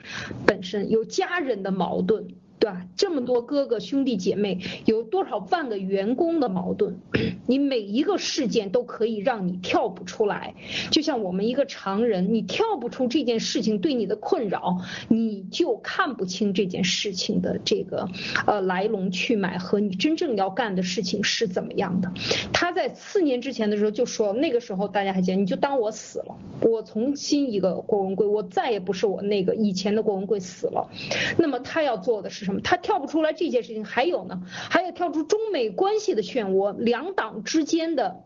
[0.47, 2.29] 本身，有家人的矛盾。
[2.61, 2.87] 对吧？
[2.95, 7.01] 这么多哥哥兄弟姐妹，有多少万个员工的矛盾？
[7.47, 10.55] 你每一个事件都可以让你跳不出来。
[10.91, 18.11] 就像我们一个常人，你跳不出这件事情对你的困扰，你就看不清这件事情的这个
[18.47, 22.13] 呃来龙去脉和你真正要干的事情是怎么样的。
[22.53, 30.91] 他在四年之前的时候就说，那个时候大家还记得，你就当我死了，我重新一个郭文贵，我再也不是我那个以前的郭文贵死了。
[31.39, 32.50] 那么他要做的是。
[32.63, 38.25] 他跳不出来这件事情，还有呢，还有跳出中美关系的漩涡，两党之间的，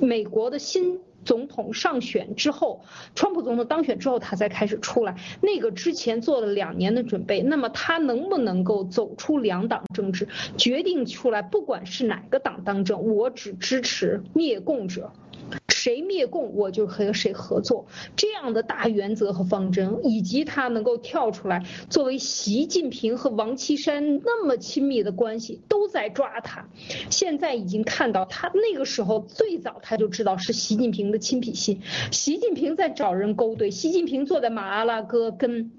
[0.00, 5.16] 美国的新总统上选之后，川普总统当选之后，他才开始出来。
[5.40, 15.12] 那个之前做了两年的准备，那么他能不能够走出两党政治，决定出来，不管是哪个党当政，我只支持灭共者。
[15.68, 17.86] 谁灭共，我就和谁合作，
[18.16, 26.68] 这样的大原则和方针，以及他能够跳出来，作为习近平和王岐山那么亲密的关系，都在抓他。
[27.10, 31.80] 现在已经看到他那个时候最早他就知道是习近平的亲笔信，
[32.10, 35.70] 习近平在找人勾兑，习近平坐在马阿拉哥跟。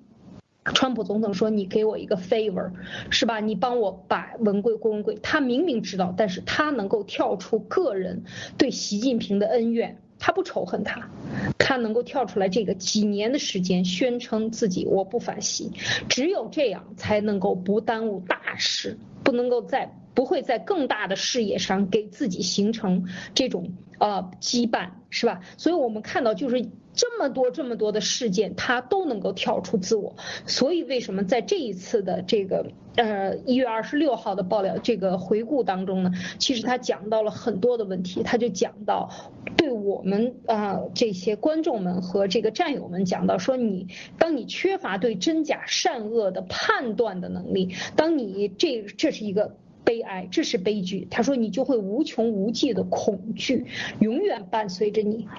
[0.74, 2.72] 川普总统说：“你给我一个 favor，
[3.10, 3.40] 是吧？
[3.40, 8.24] 你帮我把文贵郭文贵，他明明知道，但是他能够跳出个人
[8.58, 11.10] 对习近平的恩怨，他不仇恨他，
[11.58, 15.72] 他能够跳出来这个几年的时间，宣称自己我不反习，
[16.10, 25.42] 只有这样才能够不耽误大事，不能够再。”不会在更大的视野上给自己形成这种呃羁绊，是吧？
[25.58, 30.16] 所以我们看到就是这么多这么多的事件，他都能够跳出自我。
[30.48, 32.66] 所以为什么在这一次的这个
[32.96, 36.12] 呃一月二十六号的爆料这个回顾当中呢？
[36.40, 39.12] 其实他讲到了很多的问题，他就讲到
[39.56, 49.56] 对我们啊这些观众们和这个战友们讲到说，你当你缺乏对真假善恶的判断的能力，当你这这是一个。
[49.88, 51.08] 悲哀，这是悲剧。
[51.10, 53.68] 他说，你就会无穷无尽的恐惧，
[54.02, 55.30] 永远伴随着你。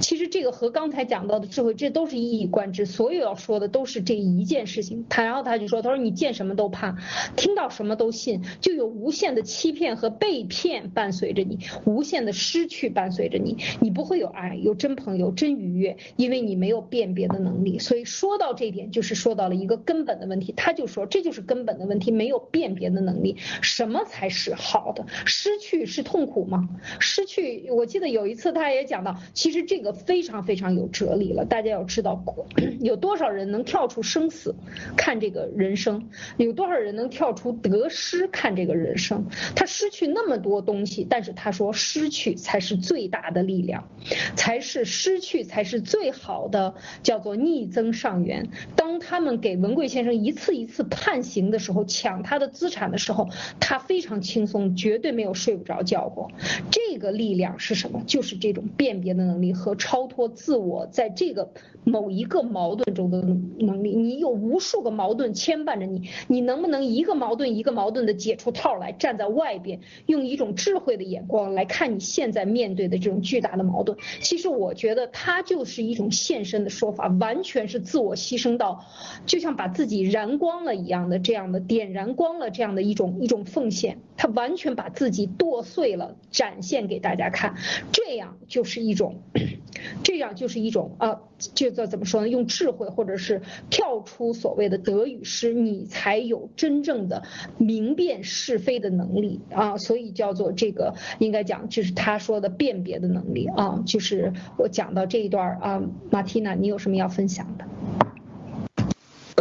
[0.00, 2.84] 其实这个和刚才讲到的智慧，这都是一以贯之。
[2.84, 5.06] 所有要说的都是这一件事情。
[5.08, 6.96] 他然后他就说，他说你见什么都怕，
[7.36, 13.58] 听到什么都信，就有无限的欺骗和被骗伴随着你，无限的失去伴随着你。
[13.78, 17.78] 你不会有爱，有真朋友，真愉悦，因为你没有辨别的能力。
[17.78, 20.52] 所以说到这点，就是说到了一个根本的问题。
[20.56, 23.36] 他就说，这就是根本的问题，没有辨别的能力。
[23.60, 25.04] 什么什么才是好的？
[25.26, 26.66] 失去是痛苦吗？
[26.98, 31.44] 失去，我记得有一次他也讲到，其实这个非常非常有哲理了。
[31.44, 32.24] 大家要知道，
[32.80, 34.54] 有多少人能跳出生死
[34.96, 36.08] 看这个人生？
[36.38, 39.26] 有多少人能跳出得失看这个人生？
[39.54, 43.90] 他失去那么多东西，但是他说失去才是最大的力量，
[44.36, 46.72] 才是失去才是最好的，
[47.02, 48.48] 叫做逆增上缘。
[48.74, 53.28] 当他们给文贵先生一次一次判刑的时候，抢他的资产的时候，
[53.60, 53.81] 他。
[53.86, 56.30] 非常轻松，绝对没有睡不着觉过。
[56.70, 58.02] 这个力量是什么？
[58.06, 61.50] 就是这种辨别的能力和超脱自我，在这个
[61.82, 63.22] 某一个矛盾中的
[63.58, 63.96] 能力。
[63.96, 73.98] 你有无数个矛盾牵绊着你，你能不能一个矛盾一个矛盾的解出套来，站在外边，用一种智慧的眼光来看你现在面对的这种巨大的矛盾？
[74.20, 78.84] 其实我觉得它就是一种现身的说法，完全是自我牺牲到，
[79.26, 83.71] 就像把自己燃光了一样的这样的点燃光了这样的一种一种奉。
[83.72, 87.56] 献，他完全把自己剁碎了，展现给大家看，
[87.90, 89.22] 这样就是一种，
[90.04, 91.20] 这样就是一种啊，
[91.54, 92.28] 这叫怎么说呢？
[92.28, 97.24] 用智慧，或者是跳出所谓的得与失，你才有真正的
[97.58, 99.76] 明辨是非的能力啊。
[99.78, 103.82] 所以叫做这个，应该讲就是他说的辨别的能力啊。
[103.86, 107.64] 就是我讲到这一段啊，马蒂娜，你有什么要分享的？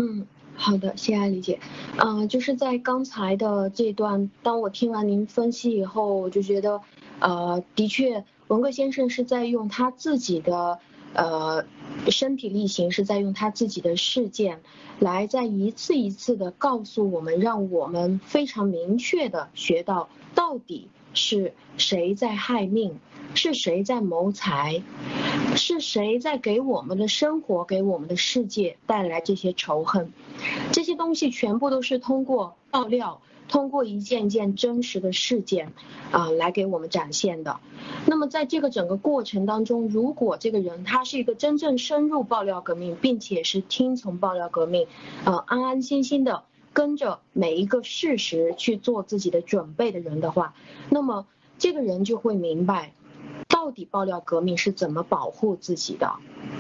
[0.02, 0.26] 嗯
[0.64, 1.60] 好的，谢谢艾丽姐。
[1.98, 6.80] 嗯，就是在刚才的这段，当我听完您分析以后，我就觉得，
[7.20, 10.78] 呃，的确，文贵先生是在用他自己的
[11.16, 11.66] 呃
[12.12, 14.62] 身体力行，是在用他自己的事件，
[15.00, 23.00] 来在一次一次的告诉我们，让我们非常明确的学到到底是谁在害命。
[23.34, 24.84] 是谁在谋财？
[25.56, 30.12] 是谁在给我们的生活、给我们的世界带来这些仇恨？
[30.72, 35.74] 这些东西全部都是通过爆料，通过一件件真实的事件
[36.12, 37.60] 啊，来给我们展现的。
[38.06, 44.88] 那么在这个整个过程当中，如果这个人他是一个真正深入爆料革命，并且是听从爆料革命，
[45.26, 46.44] 呃，安安心心的
[46.74, 50.54] 跟着每一个事实去做自己的准备的人的话，
[50.90, 51.28] 那么
[51.60, 52.94] 这个人就会明白。
[53.52, 56.16] 到底爆料革命是怎么保护自己的？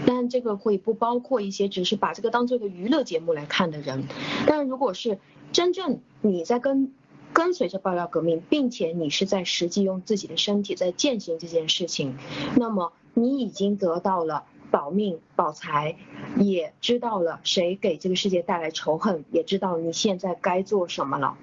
[0.05, 4.03] 但这个会不包括一些只是把这个当做一个娱乐节目来看的人。
[4.45, 5.17] 但如果是
[5.51, 6.93] 真正你在跟
[7.33, 12.17] 跟随着爆料革命，并且你是在实际用自己的身体在践行这件事情，
[12.55, 15.95] 那么你已经得到了保命保财，
[16.37, 21.37] 也知道了谁给这个世界带来仇恨，也知道你现在该做什么了。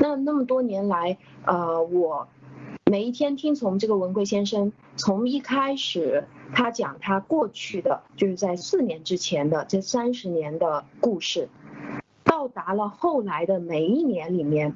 [0.00, 2.28] 那那么多年来，呃，我。
[2.90, 11.48] 每一天听从这个文贵先生，从一开始他讲他过去的，就是在四年之前的这三十年的故事，
[12.24, 14.74] 到达了后来的每一年里面，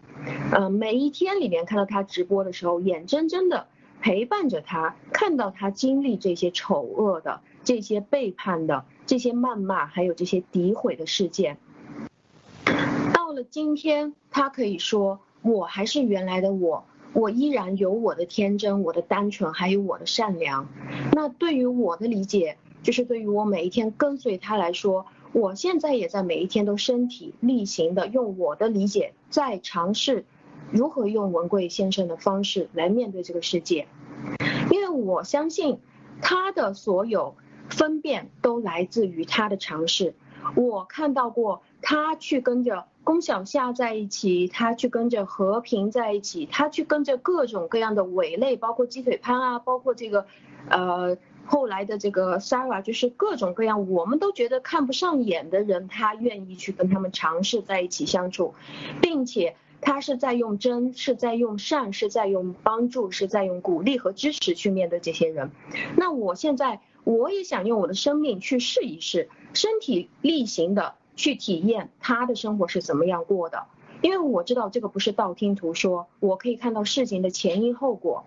[0.53, 3.67] 呃，每一天里面看到他直播的时候，眼睁睁的
[4.01, 11.59] 陪伴着他，看到他经历这些丑恶的、这些背叛的、这些谩骂，还有这些诋毁的事件，
[13.13, 16.85] 到了今天，他可以说我还是原来的我。
[17.15, 20.69] 我依然有我的天真，我的单纯，还有我的善良。
[21.13, 30.25] 那对于我的理解，就是对于我每一天跟随他来说，我现在也在每一天都身体力行的用我的理解在尝试
[30.71, 33.87] 如何用文贵先生的方式来面对这个世界，
[34.71, 35.79] 因为我相信
[36.21, 37.37] 他的所有
[37.71, 40.15] 分辨都来自于他的尝试。
[40.57, 42.87] 我看到过他去跟着。
[43.05, 50.25] 龚小夏在一起，他去跟着和平在一起，他去跟着各种各样的伪类，包括鸡腿潘啊，包括这个，
[50.71, 58.55] 呃，后来的这个 Sarah，就是各种各样我们都觉得看不上眼的人，他愿意去跟他们尝试在一起相处，
[59.03, 65.51] 并且他是在用真，是在用善，是在用帮助，是在用鼓励和支持去面对这些人。
[65.95, 73.67] 那我现在我也想用我的生命去试一试，身体力行的去体验他的生活是怎么样过的，
[74.03, 78.25] 因为我知道这个不是道听途说，我可以看到事情的前因后果。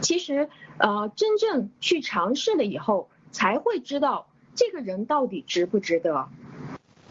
[0.00, 6.28] 其实，呃，真正去尝试了以后，才会知道这个人到底值不值得。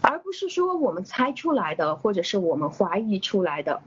[0.02, 3.82] 而不是说我们猜出来的，或者是我们怀疑出来的。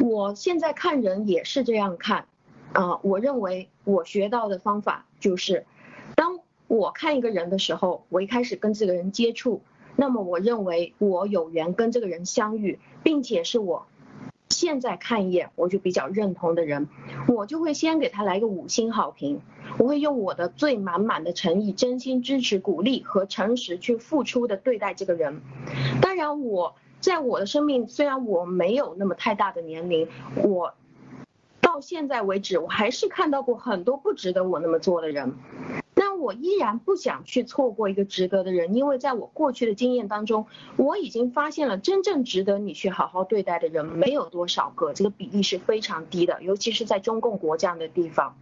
[0.00, 2.26] 我现在看人也是这样看，
[2.72, 5.66] 啊，我认为我学到的方法就是，
[6.14, 9.62] 当我看一个人的时候，我一开始跟这个人接触，
[9.96, 13.86] 那么我认为我有缘跟这个人相遇，并且是我。
[14.50, 16.88] 现在看一眼，我就比较认同的人，
[17.26, 19.40] 我就会先给他来个五星好评。
[19.78, 25.40] 我会用我的最满满的诚意、真心支持、鼓励和诚实去付出的对待这个人。
[26.00, 30.74] 当然，我在我的生命，虽然我没有那么太大的年龄，我
[31.60, 35.34] 到现在为止，我还是看到过很多不值得我那么做的人。
[36.06, 40.44] 但我依然不想去错过一个值得的人，因为在我过去的经验当中，
[40.76, 48.36] 我已经发现了真正值得你去好好对待的人没有多少个，这个比例是非常低的，尤其是在中共国这样的地方。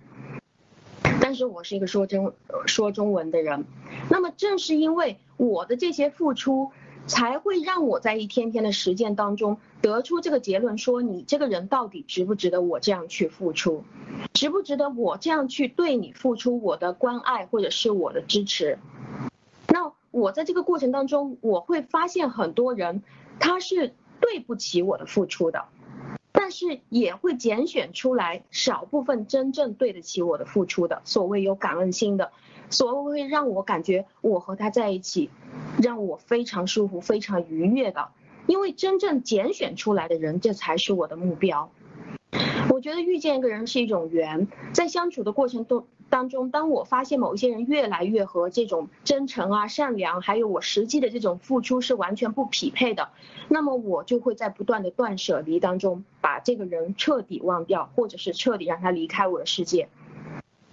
[1.21, 2.33] 但是我是一个说中
[2.67, 3.65] 说中文的人，
[4.11, 6.73] 那么正是因为我的这些付出。
[7.07, 13.85] 才会让我在一天天的实践当中得出这个结论：说你这个人到底值不值得我这样去付出，
[14.33, 18.79] 值不值得我这样去对你付出我的关爱或者是我的支持？
[19.69, 23.03] 那我在这个过程当中，我会发现很多人
[23.41, 25.65] 他是对不起我的付出的，
[26.31, 32.31] 但是也会拣选出来少部分真正对得起我的付出的，所谓有感恩心的。
[32.73, 35.29] 所谓让我感觉我和他在一起，
[35.81, 38.09] 让我非常舒服、非常愉悦的，
[38.47, 41.71] 因为真正拣选出来的人，这才是我的目标。
[42.71, 53.11] 我觉得遇见一个人是一种缘，在相处的过程中当中，当我发现某一些人越来越和这种真诚啊、善良，还有我实际的这种付出是完全不匹配的，
[53.49, 59.91] 那么我就会在不断的断舍离当中，把这个人彻底忘掉，或者是彻底让他离开我的世界。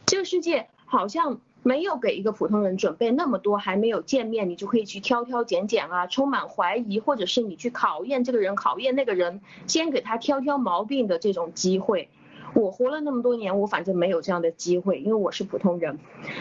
[0.06, 1.42] 这个世界好像。
[1.62, 12.10] 没有给一个普通人准备那么多，还没有见面，你就可以去挑挑拣拣啊，充满怀疑，或者是你去考验这个人，考验那个人，先给他挑挑毛病的这种机会。
[12.54, 16.00] 我活了那么多年，我反正没有这样的机会，因为我是普通人。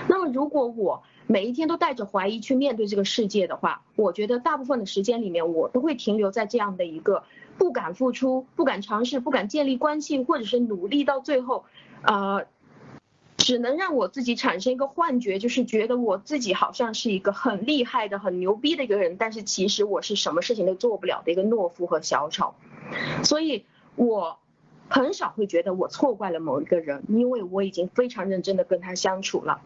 [0.08, 7.24] 那么如果我每一天都带着怀疑去面对这个世界的话，我觉得大部分的时间里面，我都会停留在这样的一个
[7.58, 11.64] 不敢付出、不敢尝试、不敢建立关系，或者是努力到最后，
[12.02, 12.46] 呃。
[13.48, 22.52] 只能让我自己产生一个幻觉，就是觉得我自己好像是一个很厉害的、很牛逼的一个人，但是其实我是什么事情都做不了的一个懦夫和小丑。
[23.24, 23.64] 所以，
[23.96, 24.38] 我
[24.90, 29.62] 很少会觉得我错怪了某一个人，因为我已经非常认真的跟他相处了，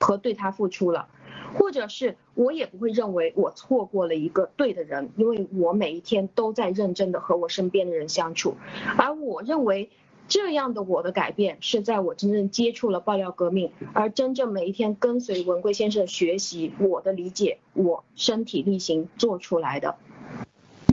[0.00, 1.08] 和对他付出了，
[1.54, 8.56] 或者是我也不会认为我错过了一个对的人，因为我每一天都在认真的和我身边的人相处，
[8.98, 9.88] 而我认为。
[10.28, 19.96] 这样的我的改变是在我真正接触了爆料革命，而真正每一天跟随文贵先生学习我的理解，我身体力行做出来的。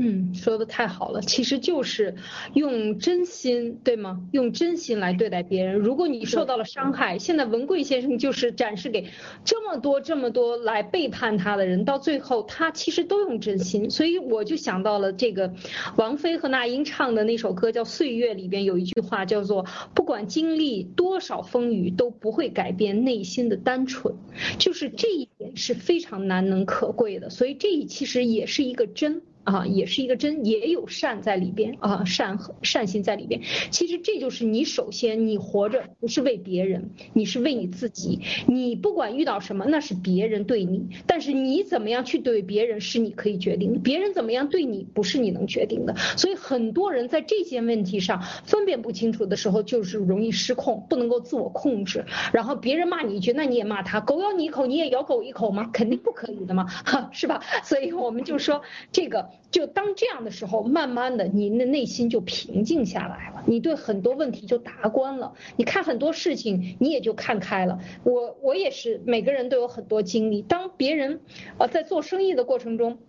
[0.02, 2.16] 嗯，说的太好了，其实就是
[2.54, 4.22] 用真心，对吗？
[4.32, 5.76] 用真心来对待别人。
[5.76, 9.10] 如果你受到了伤害，现在文贵先生就是展示给
[9.44, 13.90] 这么多这么多来背叛他的人，到最后他其实都用真心。
[13.90, 15.54] 所以我就想到了这个
[15.98, 24.16] 王菲和那英唱的那首歌叫《岁月》，里边有一句话叫做“不管经历多少风雨，都不会改变内心的单纯”，
[24.58, 27.30] 就是这一点是非常难能可贵的。
[27.30, 29.22] 所以这其实也是一个真。
[29.50, 33.42] 啊，也是一个真，也有善在里边啊，善和善心在里边。
[33.72, 38.20] 其实这就是你首先，你活着不是为别人，你是为你自己。
[38.46, 43.80] 你不管遇到什么，那是别人对你，但是你怎么样去对别人是你可以决定的。
[43.80, 45.96] 别人怎么样对你不是你能决定的。
[46.16, 52.06] 所以很多人在这些问题上分辨不清楚的时候，就是容易失控，不能够自我控制。
[52.32, 55.72] 然后别人骂你一句，那你也骂他；狗咬你一口，你也咬狗一口吗？
[55.74, 57.42] 肯定不可以的嘛， 哈，是吧？
[57.64, 59.39] 所以我们就说这个。
[59.52, 67.80] 就当这样的时候，慢慢的，你的内心就平静下来了，你对很多问题就达观了，你看很多事情你也就看开了。
[68.04, 70.44] 我我也是，每个人都有很多经历。
[70.44, 71.22] 当别人
[71.58, 73.00] 呃在做生意的过程中，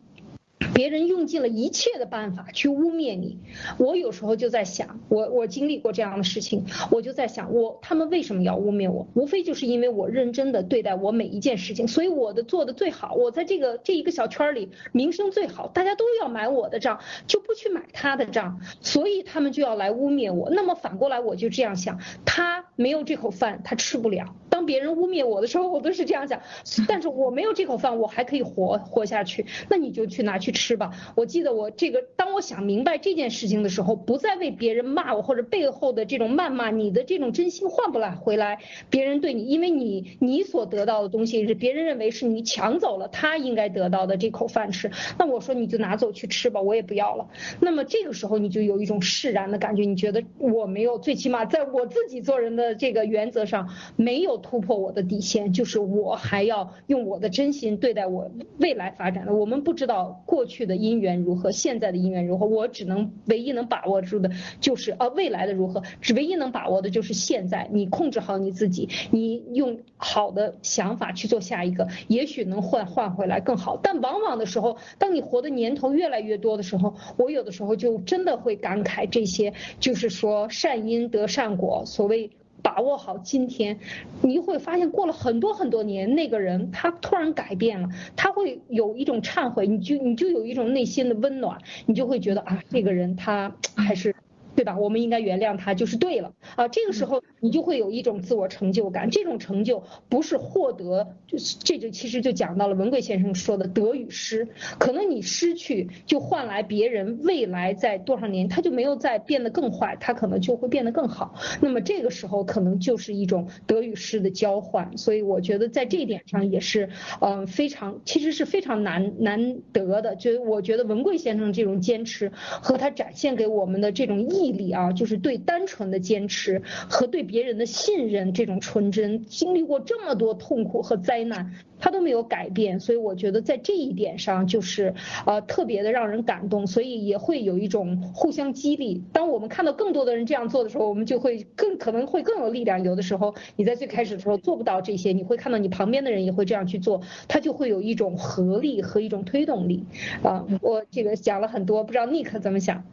[0.75, 3.39] 别人用尽了一切的办法去污蔑你，
[3.79, 9.07] 我有时候就在想，我我经历过这样的事情，我就在想，我他们为什么要污蔑我？
[9.15, 20.51] 无非就是因为我认真的对待我每一件事情，所以我的做的最好，我在这个这一个小圈里名声最好，大家都要买我的账，就不去买他的账，所以他们就要来污蔑我。
[20.51, 24.35] 那么反过来我就这样想，他没有这口饭，他吃不了。
[24.49, 26.41] 当别人污蔑我的时候，我都是这样想，
[26.87, 30.91] 但是我没有这口饭，我还可以活活下去，那你就去拿去吃吧。
[31.17, 38.59] 我记得我这个，当我想明白这件事情的时候，不再为别人骂我或者背后的这种谩骂，你的这种真心换不来回来。
[38.89, 47.29] 别人对你，因为你你所得到的东西是别人认为是你抢走了他应该得到的这口饭吃，那我说你就拿走去吃吧，我也不要了。
[47.61, 59.35] 那么这个时候你就有一种释然的感觉，你觉得我没有，最起码在我自己做人的这个原则上没有突破我的底线，就是我还要用我的真心对待我未来发展的。
[59.35, 67.68] 我们不知道过过去的因缘如何，现在的因缘如何，我只能唯一能把握住的就是啊未来的如何，只唯一能把握的就是现在。
[67.70, 73.78] 你控制好你自己，你用好的想法去做下一个，也许能换换回来更好。
[73.82, 82.30] 但往往的时候，当你活的年头越来越多的时候，我有的时候就真的会感慨这些，就是说善因得善果，所谓。
[82.63, 83.79] 把握好今天，
[84.23, 94.15] 你会发现过了很多很多年，那个人他突然改变了，他会有一种忏悔，你就你就有一种内心的温暖，你就会觉得啊，这个人他还是。
[94.61, 94.77] 对吧？
[94.77, 96.69] 我们应该原谅他，就是对了啊。
[96.69, 104.47] 这个时候你就会有一种自我成就感，这种成就不是获得，就是这就其实就讲到了文贵先生说的得与失。
[104.79, 111.37] 可能你失去就换来别人未来在多少年他就没有再变得更坏，他可能就会变得更好。
[111.63, 114.99] 那么这个时候可能就是一种得与失的交换。
[114.99, 116.91] 所以我觉得在这一点上也是，
[117.23, 120.17] 嗯，非常其实是非常难难得的。
[120.17, 124.50] 就我觉得文贵先生这种坚持和他展现给我们的这种意。
[124.53, 134.95] 力啊，就是对单纯的坚持和对别人的信任这种纯真，经历过这么多痛苦和灾难，他都没有改变，所以我觉得在这一点上就是
[135.27, 139.03] 呃特别的让人感动，所以也会有一种互相激励。
[139.13, 142.83] 当我们看到更多的人这样做的时候，我们就会更可能会更有力量。
[142.83, 149.85] 有的时候你在最开始的时候做不到这些，你会看到你旁边的人也会这样去做，他就会有一种合力和一种推动力。
[150.23, 152.85] 啊，我这个讲了很多，不知道 Nick 怎么想？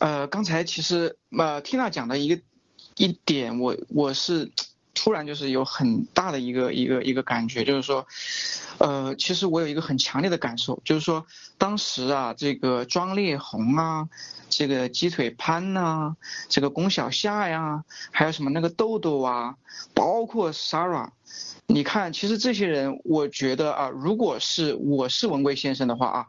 [0.00, 2.42] 呃，刚才其实呃，Tina 讲的一个
[2.96, 4.50] 一点，我我是
[4.94, 8.06] 突然就是有很大的一个一个一个感觉，就是说，
[8.78, 11.26] 呃，其实我有一个很强烈的感受，就是说，
[11.58, 14.08] 当时啊，这个庄烈红啊，
[14.48, 16.16] 这个鸡腿潘呐，
[16.48, 19.56] 这个龚小夏呀，还有什么那个豆豆啊，
[19.92, 21.10] 包括 Sarah，
[21.66, 26.26] 你看，其实这些人，我觉得啊，如果是我是文贵先生的话啊。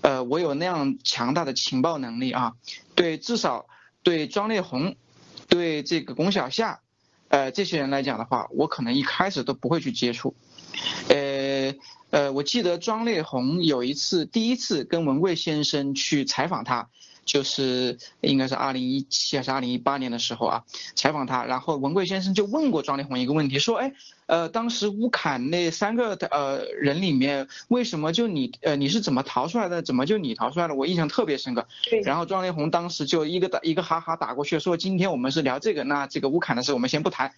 [0.00, 2.54] 呃，我有那样强大的情报能力啊，
[2.94, 3.66] 对，至少
[4.02, 4.96] 对庄烈红，
[5.48, 6.80] 对这个龚小夏，
[7.28, 10.34] 呃，这些人来讲的话，我可能一开始都不会去接触。
[11.08, 11.74] 呃
[12.10, 16.88] 呃，我记得庄烈红有一次第一次跟文贵先生去采访他。
[17.28, 23.92] 就是应该是二零一七还是二零一八年的时候啊，采访他，然后文贵先生就问过庄丽红一个问题，说，哎，
[24.28, 29.80] 呃，当时乌坎那三个呃人里面，为什么就你呃你是怎么逃出来的？
[29.80, 30.74] 怎么就你逃出来了？
[30.74, 31.66] 我印象特别深刻。
[31.88, 32.00] 对。
[32.02, 37.32] 然后庄丽红当时就一个打一个哈哈打过去，说今天我们是聊这个，那这个乌坎的事我们先不谈。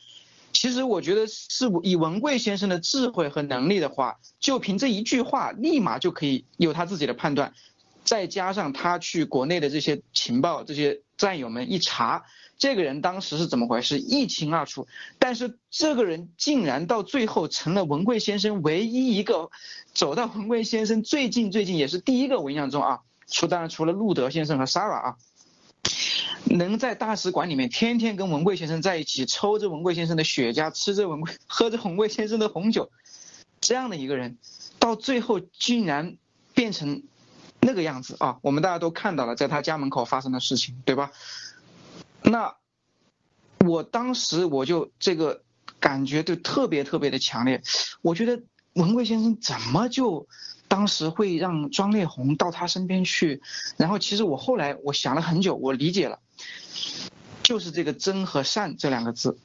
[0.53, 7.55] 其实我觉得是以文贵先生的智慧和能力的话，就凭这一句话，立马就可以有他自己的判断。
[8.03, 12.25] 再加上他去国内的这些情报，这些战友们一查，
[12.61, 14.87] 这个人当时是怎么回事，一清二楚。
[15.19, 19.51] 但是这个人竟然到最后成了文贵先生唯一一个
[19.95, 25.17] 走到文贵先生最近最近也是第一个，我印象中啊，除当然除了路德先生和 s a r a 啊，
[26.45, 32.91] 能在大使馆里面天天跟文贵先生在一起，抽着文贵先生的雪茄，吃着文贵，喝着文贵先生的红酒，
[33.63, 34.37] 这样的一个人，
[34.79, 36.19] 到最后竟然
[36.55, 37.03] 变成。
[37.63, 41.13] 那个样子啊，我们大家都看到了，在他家门口发生的事情，对吧？
[42.31, 42.55] 那
[43.67, 45.43] 我当时我就这个
[45.81, 47.63] 感觉就特别特别的强烈，
[48.03, 48.43] 我觉得
[48.75, 50.27] 文贵先生怎么就
[50.69, 53.43] 当时会让庄烈红到他身边去？
[53.77, 56.21] 然后其实我后来我想了很久，我理解了，
[57.43, 59.37] 就是这个真和善这两个字。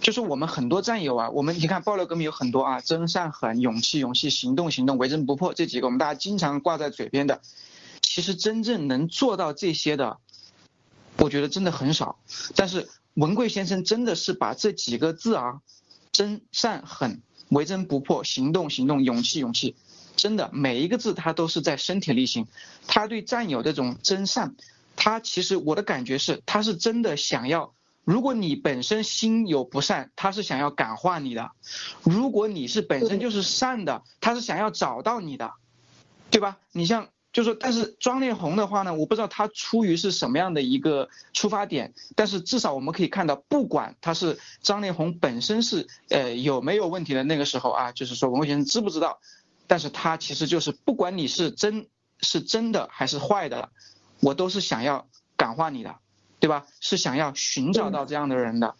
[0.00, 7.40] 就是我们很多战友啊，我们你看爆料革命有很多啊，真善狠、勇气勇气、行动行动、为真不破这几个，我们大家经常挂在嘴边的。
[8.00, 10.18] 其实真正能做到这些的，
[11.18, 12.18] 我觉得真的很少。
[12.56, 15.60] 但是文贵先生真的是把这几个字啊，
[16.12, 19.76] 真善狠、为真不破、行动行动、勇气勇气，
[20.16, 22.46] 真的每一个字他都是在身体力行，
[22.86, 24.54] 他对战友这种真善，
[24.96, 27.74] 他其实我的感觉是他是真的想要。
[28.04, 31.50] 如果你本身心有不善，他是想要感化你的；
[32.02, 35.52] 如果你是本身就是善的，他是想要找到你的，
[36.30, 36.56] 对吧？
[36.72, 49.20] 你像就说，但是庄烈红的话呢，我不知道他出于是什么样的一个出发点，但是至少我们可以看到，不管他是张烈红本身是呃有没有问题的那个时候啊，就是说文贵先生知不知道？
[49.66, 51.86] 但是他其实就是不管你是真
[52.20, 53.70] 是真的还是坏的，
[54.20, 55.06] 我都是想要
[55.36, 55.96] 感化你的。
[56.40, 56.66] 对吧？
[56.78, 58.76] 是想要寻找到这样的人的，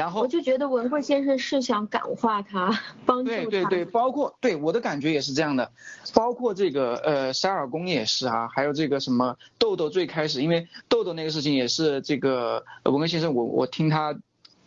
[0.00, 3.36] 然后我就觉得文贵先生是想感化他，帮助他。
[3.36, 5.70] 对对对，包括对我的感觉也是这样的，
[6.14, 14.18] 包括这个呃沙尔公也是啊，还有这个什么豆豆最开始，因为豆豆那个事情也是这个文贵先生，我我听他，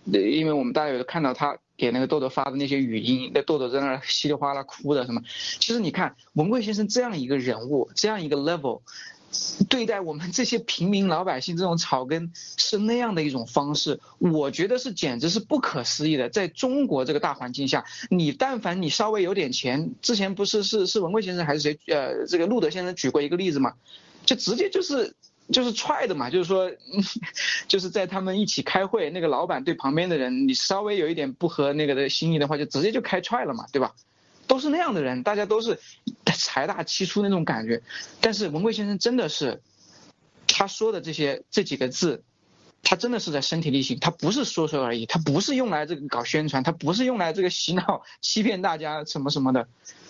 [0.06, 5.22] 因为我们大家有看到他给那个豆豆发的那些语音，那豆豆在那儿稀里哗啦哭的什么，
[5.60, 8.82] 其实你看文贵先生这样一个人物，这样一个 level。
[9.70, 16.30] 对待我们这些平民老百姓这种草根是那样的一种方式，我觉得是简直是不可思议的。
[16.30, 23.74] 在中国这个大环境下，你但凡你稍微有点钱，之前不是是是文贵先生还是谁呃这个路德先生举过一个例子嘛，
[24.26, 25.16] 就直接就是
[25.52, 26.72] 就是踹的嘛，就是说
[27.68, 33.94] 就是在他们一起开会，那个老板对旁边的人你稍微有一点不合那个的心意的话，就直接就开踹了嘛，对吧？
[34.48, 35.80] 都是那样的人，大家都是
[36.36, 37.82] 财大气粗那种感觉，
[38.22, 39.62] 但是文贵先生真的是，
[40.48, 42.24] 他说的这些这几个字，
[42.84, 49.68] 他真的是在身体力行，他不是说说而已，他不是用来这个搞宣传，他不是用来这个洗脑欺骗大家什么什么的，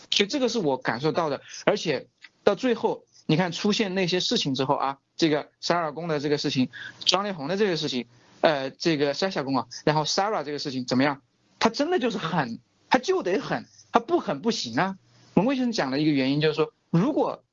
[0.10, 2.08] 所以这个是我感受到的，而且
[2.44, 6.70] 到最后你看出现那些事情之后啊，这个沙尔公的这个事情，
[7.06, 8.08] 张丽红的这个事情，
[8.42, 11.22] 呃，这个沙小公啊，然后 Sarah 这个事情怎么样？
[11.60, 12.60] 他真的就是狠，
[12.90, 13.66] 他就得狠。
[13.94, 14.98] 他不狠不行啊！
[15.36, 17.44] 文贵先生讲了一个原因，就是说，如果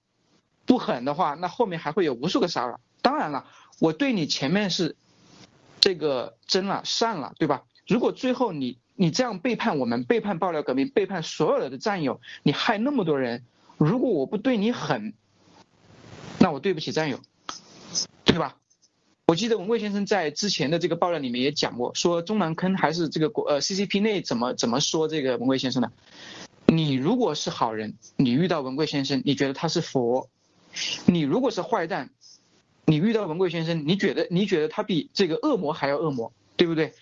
[0.67, 2.81] 不狠的话，那后面还会有无数个骚扰。
[3.03, 3.47] 当然了，
[3.79, 4.97] 我对你前面是
[5.81, 7.65] 这个真了善了，对吧？
[7.87, 13.45] 如果最后你你这样背叛我们，背叛爆料革命，背叛所有的战友，你害那么多人，
[13.77, 15.13] 如果我不对你狠，
[16.39, 17.21] 那我对不起战友，
[18.25, 18.57] 对吧？
[19.31, 25.93] 我记得文贵先生在之前的这个爆料里面也讲过，说中南坑还是这个国呃 CCP 内怎么怎么说这个文贵先生的。
[26.67, 30.29] 你如果是好人，你遇到文贵先生，你觉得他是佛；
[31.07, 32.11] 你如果是坏蛋，
[32.87, 36.93] 你遇到文贵先生，你觉得你觉得他比这个恶魔还要恶魔，对不对？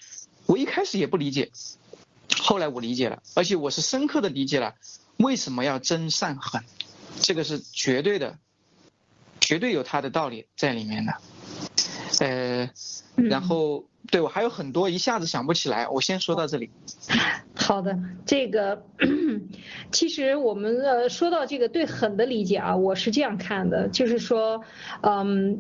[0.44, 1.50] 我一开始也不理解，
[2.36, 4.74] 后来我理解了，而且我是深刻的理解了
[5.16, 6.62] 为什么要真善狠，
[7.22, 8.38] 这个是绝对的，
[9.40, 11.14] 绝对有他的道理在里面的。
[12.20, 12.70] 呃，
[13.16, 16.70] 然后对我还有很多一下子想不起来，我先说到这里。
[17.54, 18.82] 好的，这个
[19.92, 24.62] 其实我们呃说到这个对狠的理解啊，我是这样看的，就是说，
[25.02, 25.58] 嗯，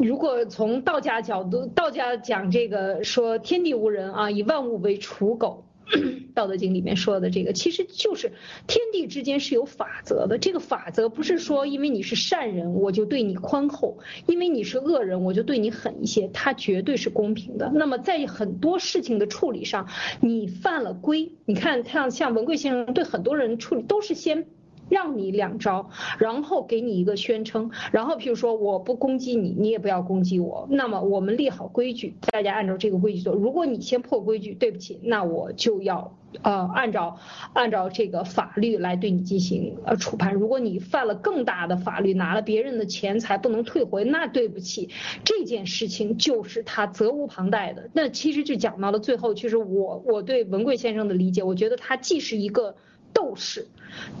[0.00, 5.64] 如果从道家角度，道家讲这个说天地无人啊，以万物为刍狗。
[6.34, 8.32] 道德经里面说的这个，其实就是
[8.66, 10.38] 天地之间是有法则的。
[10.38, 17.70] 这个法则不是说因为你是善人我就对你宽厚，因为你是恶人我就对你狠一些，它绝对是公平的。
[17.74, 19.88] 那么在很多事情的处理上，
[20.20, 24.46] 你犯了规，你看像像文贵先生对很多人处理都是先。
[24.92, 25.88] 让你两招，
[26.18, 33.34] 然后给你一个宣称，然后譬如说我不攻击你，你也不要攻击我，那么我们立好规矩，大家按照这个规矩做。
[33.34, 37.16] 如果你先破规矩，对不起，那我就要呃按照
[37.54, 40.34] 按照这个法律来对你进行呃处判。
[40.34, 44.90] 如果你犯了更大的法律，拿了别人的钱财不能退回，那对不起，
[45.24, 47.88] 这件事情就是他责无旁贷的。
[47.94, 52.76] 那其实就讲到了最后，其实我我对文贵先生的理解，我觉得他既是一个。
[53.12, 53.66] 斗士，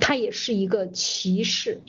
[0.00, 1.80] 他也是一个骑士，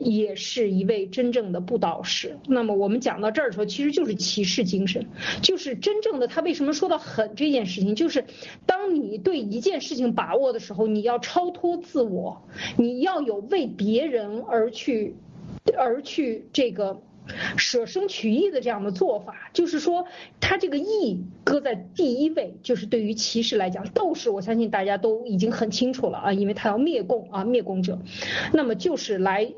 [0.00, 2.38] 也是一位真正的布道士。
[2.46, 5.06] 那么我们讲到这儿的时候，其实就是骑士精神，
[5.42, 8.24] 就是真正的他为什么说到狠这件事情，就是
[8.66, 12.42] 当你对一件事情把握的时候，你要超脱自我，
[12.76, 15.14] 你要有为别人而去，
[15.76, 17.02] 而去这个。
[17.56, 20.06] 舍生取义的这样的做法，就是说
[20.40, 27.98] 他这个义搁在第一位，就是对于骑士来讲，斗士我相信大家都已经很清楚了啊，因为他要灭共啊，灭共者，
[28.52, 29.52] 那么就是来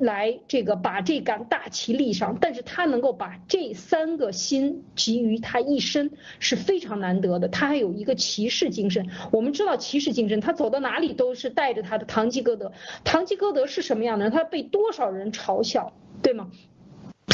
[0.00, 9.08] 来这个把这杆大旗立上，但是他能够把这三个心集于他一身是非常难得的，他还有一个骑士精神。
[9.30, 12.72] 我们知道骑士精神，他走到哪里都是带着他的堂吉诃德。
[13.04, 14.32] 堂吉诃德是什么样的人？
[14.32, 16.50] 他被多少人嘲笑，对吗？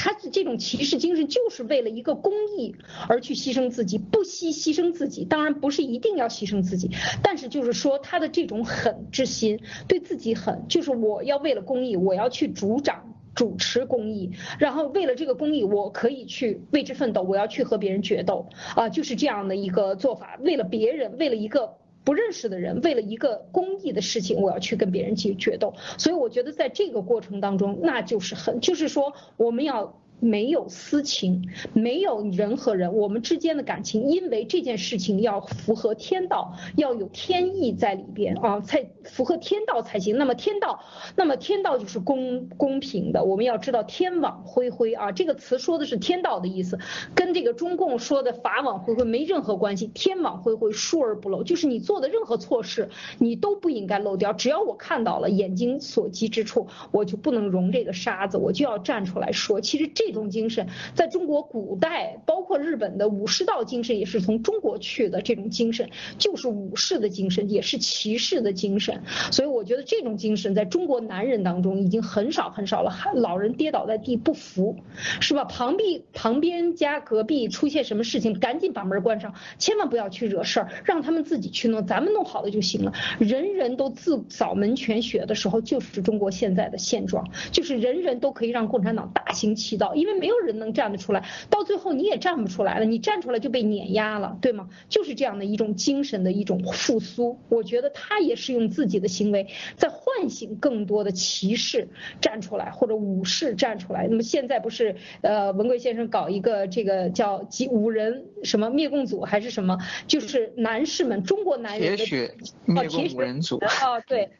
[0.07, 2.77] 他这种骑士精神就是为了一个公益
[3.09, 6.91] 而去牺牲自己，不惜牺牲自己，当然不是一定要牺牲自己，
[7.25, 13.13] 但是就是说他的这种狠之心，对自己狠，就是我要为了公益，我要去主掌。
[13.35, 20.39] 主持公益，然后为了这个公益，我可以去为之奋斗，我要去和别人决斗啊，就是这样的一个做法。
[20.41, 21.75] 为了别人，为了一个
[22.07, 25.75] 不认识的人，为了一个公益的事情，我要去跟别人去决斗。
[25.99, 30.01] 所以我觉得在这个过程当中，那就是很，就是说我们要。
[30.19, 40.17] 没有私情，没有人和人，我们之间的感情，因为这件事情要符合天道，要有天意在里边啊，才符合天道才行。
[40.17, 40.81] 那么天道，
[41.17, 43.23] 那么天道就是公公平的。
[43.23, 46.79] 我们要知道天网恢恢啊，这个词说的是天道的意思，
[47.15, 49.87] 跟这个中共说的法网恢恢没任何关系。
[49.89, 52.89] 天网恢恢，疏而不漏，就是你做的任何错事，
[53.19, 54.33] 你都不应该漏掉。
[54.33, 59.61] 只要我看到了眼睛所及之处，我就不能容这个沙子，我就要站出来说。
[59.61, 60.06] 其实这。
[60.07, 65.21] 这种精神在中国古代，包括日本的武士道精神也是从中国去的。
[65.21, 69.03] 这种精神就是武士的精神，也是骑士的精神。
[69.33, 72.97] 所以我觉得这种精神在中国男人当中已经很少很少了。
[73.15, 74.77] 老人跌倒在地不服，
[75.21, 75.45] 是吧？
[75.45, 82.93] 旁壁旁边家隔壁出现什么事情，赶紧把门关上，千万不要去惹事儿，让他们自己去弄，咱们弄好了就行了。
[83.19, 89.96] 人人都自扫门前雪的时候，就是中国现在的现状，就是人人都可以让共产党大行其道。
[89.97, 94.69] 因为没有人能站得出来，到最后你也站不出来了，你站出来就被碾压了，对吗？
[94.89, 101.89] 就是这样的一种精神的一种复苏，我觉得他也是用自己的行为在唤醒更多的骑士
[102.21, 104.07] 站出来，或者武士站出来。
[104.09, 112.35] 那么现在不是呃文贵先生搞一个这个叫几五人什么灭共组还是什么，就是男士们中国男人的铁血
[112.67, 114.31] 灭共五人组啊，对，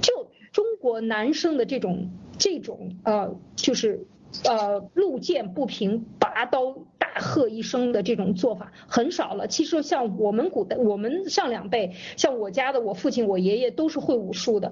[0.00, 4.06] 就中国男生的这种这种呃就是。
[4.44, 6.76] 呃，路见不平拔刀。
[7.00, 9.48] 大喝一声的这种做法很少了。
[9.48, 14.70] 其实像我们古代，我们上两辈，像我家的我父亲、我爷爷都是会武术的，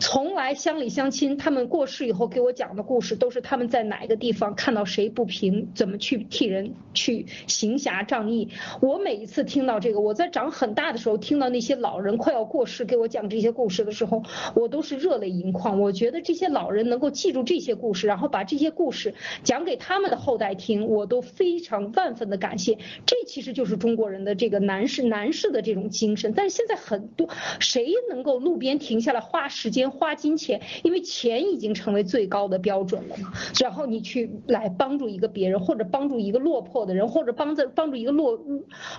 [0.00, 8.48] 从来乡里乡亲他们过世以后给我讲的故事，都是他们在哪一个地方看到谁不平，怎么去替人去行侠仗义。
[8.80, 14.24] 我每一次听到这个，我在长很大的时候听到那些老人快要过世给我讲这些故事的时候，
[14.56, 15.80] 我都是热泪盈眶。
[15.80, 19.14] 我觉得这些老人能够记住这些故事，然后把这些故事
[19.44, 21.67] 讲给他们的后代听，我都非常。
[21.68, 26.32] 常万分的感谢，这其实就是中国人的这个男士男士的这种精神。
[26.34, 27.28] 但是现在很多
[27.60, 33.32] 谁能够路边停下来花时间花金钱，因为钱已经成为最高的标准了嘛。
[33.60, 38.38] 然后你去来帮助一个别人，或者帮助一个落魄的人，或者帮着帮助一个落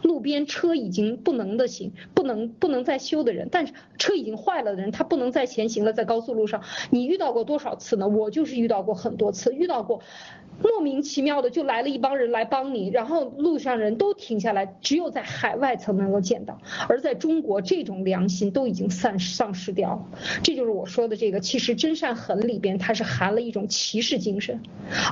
[0.04, 6.62] 路边车已经不能的行，不能不能再修的人，但是车已经坏了的人，他不能再前行了，在高速路上，
[6.92, 8.08] 你遇到过多少次呢？
[8.08, 10.02] 我就是遇到过很多次，遇到过。
[10.62, 20.20] 莫名其妙的就来了一帮人来帮你，然后路上人都停下来，只有在海外才能够见到，而在中国这种良心都已经丧丧失掉了。
[20.44, 24.62] 这就是我说的这个，其实真善狠里边它是含了一种骑士精神，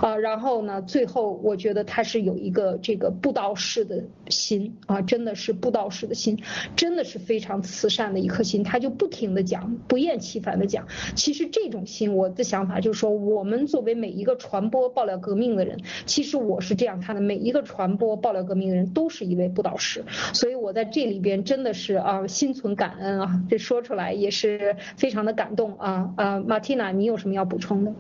[0.01, 6.41] 啊，然后呢，最后我觉得他是有一个这个布道士的心啊，真的是布道士的心，
[6.75, 10.85] 真的是非常慈善的一颗心，他就不停的讲，不厌其烦的讲。
[11.15, 27.93] 其实这种心，我的想法就是说，我们作为每一个传播爆料革命的人，其实我是这样看的，每一个传播爆料革命的人都是一位布道师，所以我在这里边真的是啊心存感恩啊，这说出来也是非常的感动啊啊，马蒂娜，你有什么要补充的？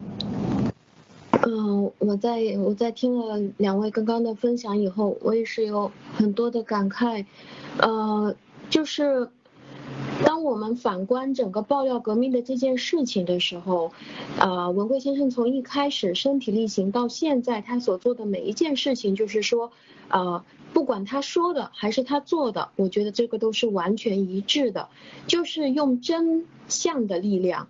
[1.45, 7.23] 嗯，我在我在听了两位刚刚的分享以后，我也是有很多的感慨，
[7.77, 8.35] 呃，
[8.69, 9.29] 就是。
[10.25, 13.91] 当我们反观整个爆料革命的这件事情的时候，
[14.39, 19.71] 呃，文贵先生从一开始身体力行到现在，他所做的每一件事情，就是说，
[20.09, 20.43] 呃，
[20.73, 24.89] 不管他说的还是他做的，我觉得这个都是完全一致的，
[25.27, 27.67] 就是用真相的力量，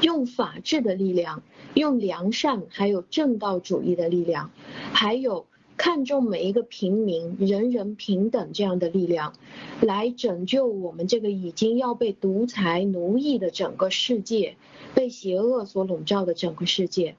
[0.00, 1.42] 用法治的力量，
[1.74, 4.50] 用良善还有正道主义的力量，
[4.92, 5.46] 还有。
[5.82, 9.32] 看重每一个平民，人人平等这样的力量，
[9.80, 14.54] 来拯救我们这个已经要被独裁奴役的整个世界，
[14.94, 17.16] 被邪恶所笼罩的整个世界。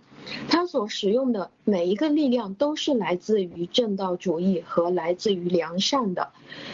[0.47, 6.29] 他所使用的每一个力量都是来自于正道主义和来自于良善的。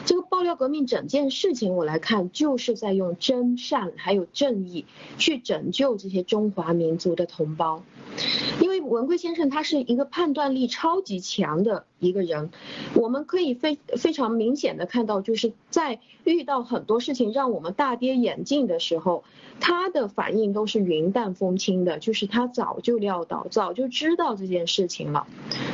[0.05, 4.85] 这个爆料革命整件事情，我来看就是在用真善还有正义
[5.17, 7.83] 去拯救这些中华民族的同胞。
[8.61, 12.49] 因为文贵先生他是一个判断力超级强的一个人，
[12.95, 19.23] 我们可以非非常明显的看到，就是在遇到很多事情让我们大跌眼镜的时候，
[19.59, 25.27] 他的反应都是云淡风轻的，就是他早就料到，早就知道这件事情了。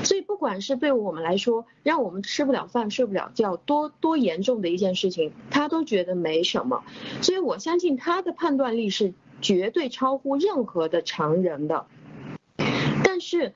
[0.03, 6.83] 所以不管是对我们来说，让我们吃不了饭、睡不了觉，多多严重的一件事情，他都觉得没什么。
[7.21, 11.85] 所以我相信他的判断力是绝对超乎任何的常人的。
[13.15, 13.53] 但是，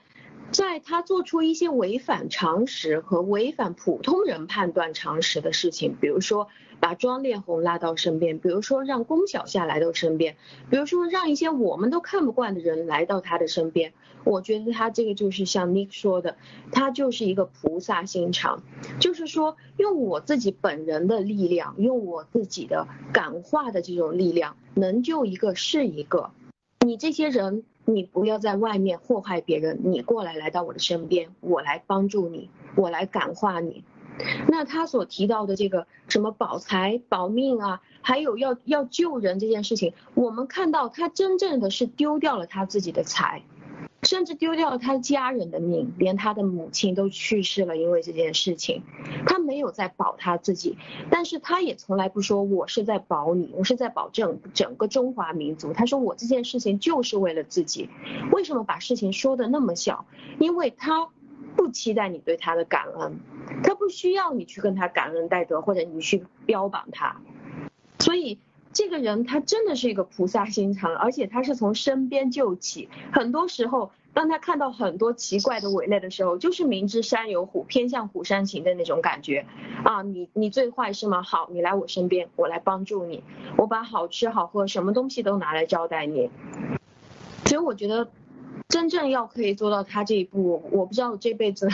[0.51, 6.47] 在他做出一些违反常识和违反普通人判断常识的事情，比如说
[6.79, 10.37] 把庄烈红拉到身边，比如说让龚小夏来到身边，
[10.69, 13.91] 比如说让一些我们都看不惯的人来到他的身边，
[14.23, 16.37] 我觉得他这个就是像 Nick 说的，
[16.71, 18.63] 他就是一个菩萨心肠，
[19.01, 26.31] 就是说用我自己本人的力量，用我自己的感化的这种力量，能救一个是一个。
[26.79, 27.65] 你这些人。
[27.93, 33.83] 你不要在外面祸害别人，你过来来到我的身边，我来帮助你，我来感化你。
[34.47, 43.41] 那他所提到的这个什么保财保命啊，还有要要救人这件事情，我们看到他真正的是丢掉了他自己的财。
[44.03, 48.83] 甚至丢掉了他家人的命，连他的母亲都去世了，因为这件事情，
[49.25, 50.77] 他没有在保他自己，
[51.09, 55.73] 但是他也从来不说我是在保你，我是在保证整个中华民族。
[55.73, 57.89] 他说我这件事情就是为了自己，
[58.31, 60.05] 为什么把事情说的那么小？
[60.39, 61.09] 因为他
[61.55, 63.19] 不期待你对他的感恩，
[63.63, 67.21] 他不需要你去跟他感恩戴德，或者你去标榜他，
[67.99, 68.39] 所以。
[68.71, 72.87] 这个人他真的是一个菩萨心肠，而且他是从身边救起。
[73.11, 79.45] 很多时候，当他看到很多奇怪的伪类的时候，就是明知山有虎，偏向虎山行的那种感觉。
[79.83, 81.23] 啊，你你最坏是吗？
[81.23, 83.23] 好，你来我身边，我来帮助你，
[83.57, 86.29] 我把好吃好喝什么东西都拿来招待你。
[87.45, 88.07] 所以我觉得，
[88.67, 91.67] 真正要可以做到他这一步，我不知道我这辈子。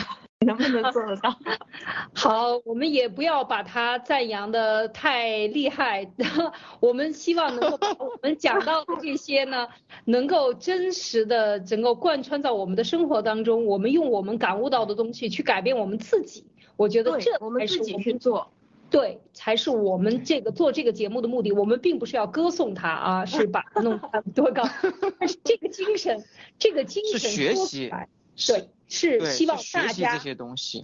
[0.46, 1.36] 能不能做得到？
[2.14, 6.10] 好，我们也不要把它赞扬的太厉害。
[6.80, 9.68] 我们希望能够把我们讲到的这些呢，
[10.04, 13.66] 能够真实的整个贯穿在我们的生活当中。
[13.66, 16.46] 我们用我们感悟到的东西去改变我们自己。
[16.76, 18.52] 我觉得这我们自己去做，
[18.90, 21.50] 对，才是我们这个做这个节目的目的。
[21.52, 23.98] 我们并不是要歌颂他啊，是把他弄
[24.34, 24.62] 多高，
[25.18, 26.22] 但是这个精神，
[26.58, 27.90] 这个精神是学习，
[28.46, 28.68] 对。
[28.88, 30.20] 是希望大家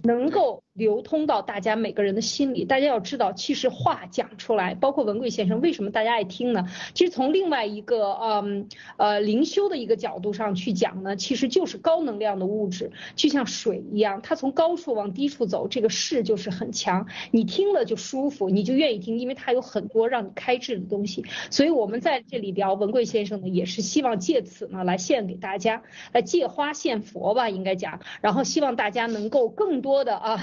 [0.03, 2.65] 能够流通到大家每个人的心里。
[2.65, 6.65] 大家要知道，其实话讲出来，包括文贵先生为什么大家爱听呢？
[6.93, 17.07] 其实从另外一个嗯呃灵修的一个角度上去讲呢，其实就是高能量的物质，就像水一样，它从高处往低处走，这个势就是很强。
[17.31, 21.23] 你听了就舒服，你就愿意听，因为它有很多让你开智的东西。
[21.49, 27.92] 所以我们在这里聊文贵先生呢，也是希望借此呢来献给大家，来借花献佛吧，应该讲。
[28.21, 30.39] 然后希望大家能够更多的啊，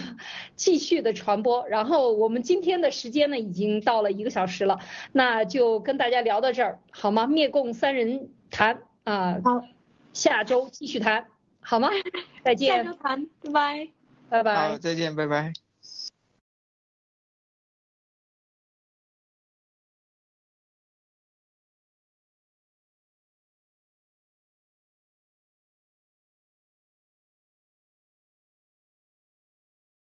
[0.57, 1.69] 继续的传播。
[1.69, 4.79] 然后我们今天的时间呢，已经到了一个小时了，
[5.13, 7.27] 那就跟大家聊到这儿，好吗？
[7.27, 9.63] 灭共三人谈啊，好，
[10.13, 11.27] 下周继续谈，
[11.61, 11.89] 好吗？
[12.45, 12.85] 再见。
[12.85, 13.89] 下周谈，拜拜，
[14.29, 14.69] 拜拜。
[14.71, 15.70] 好，再见，拜拜。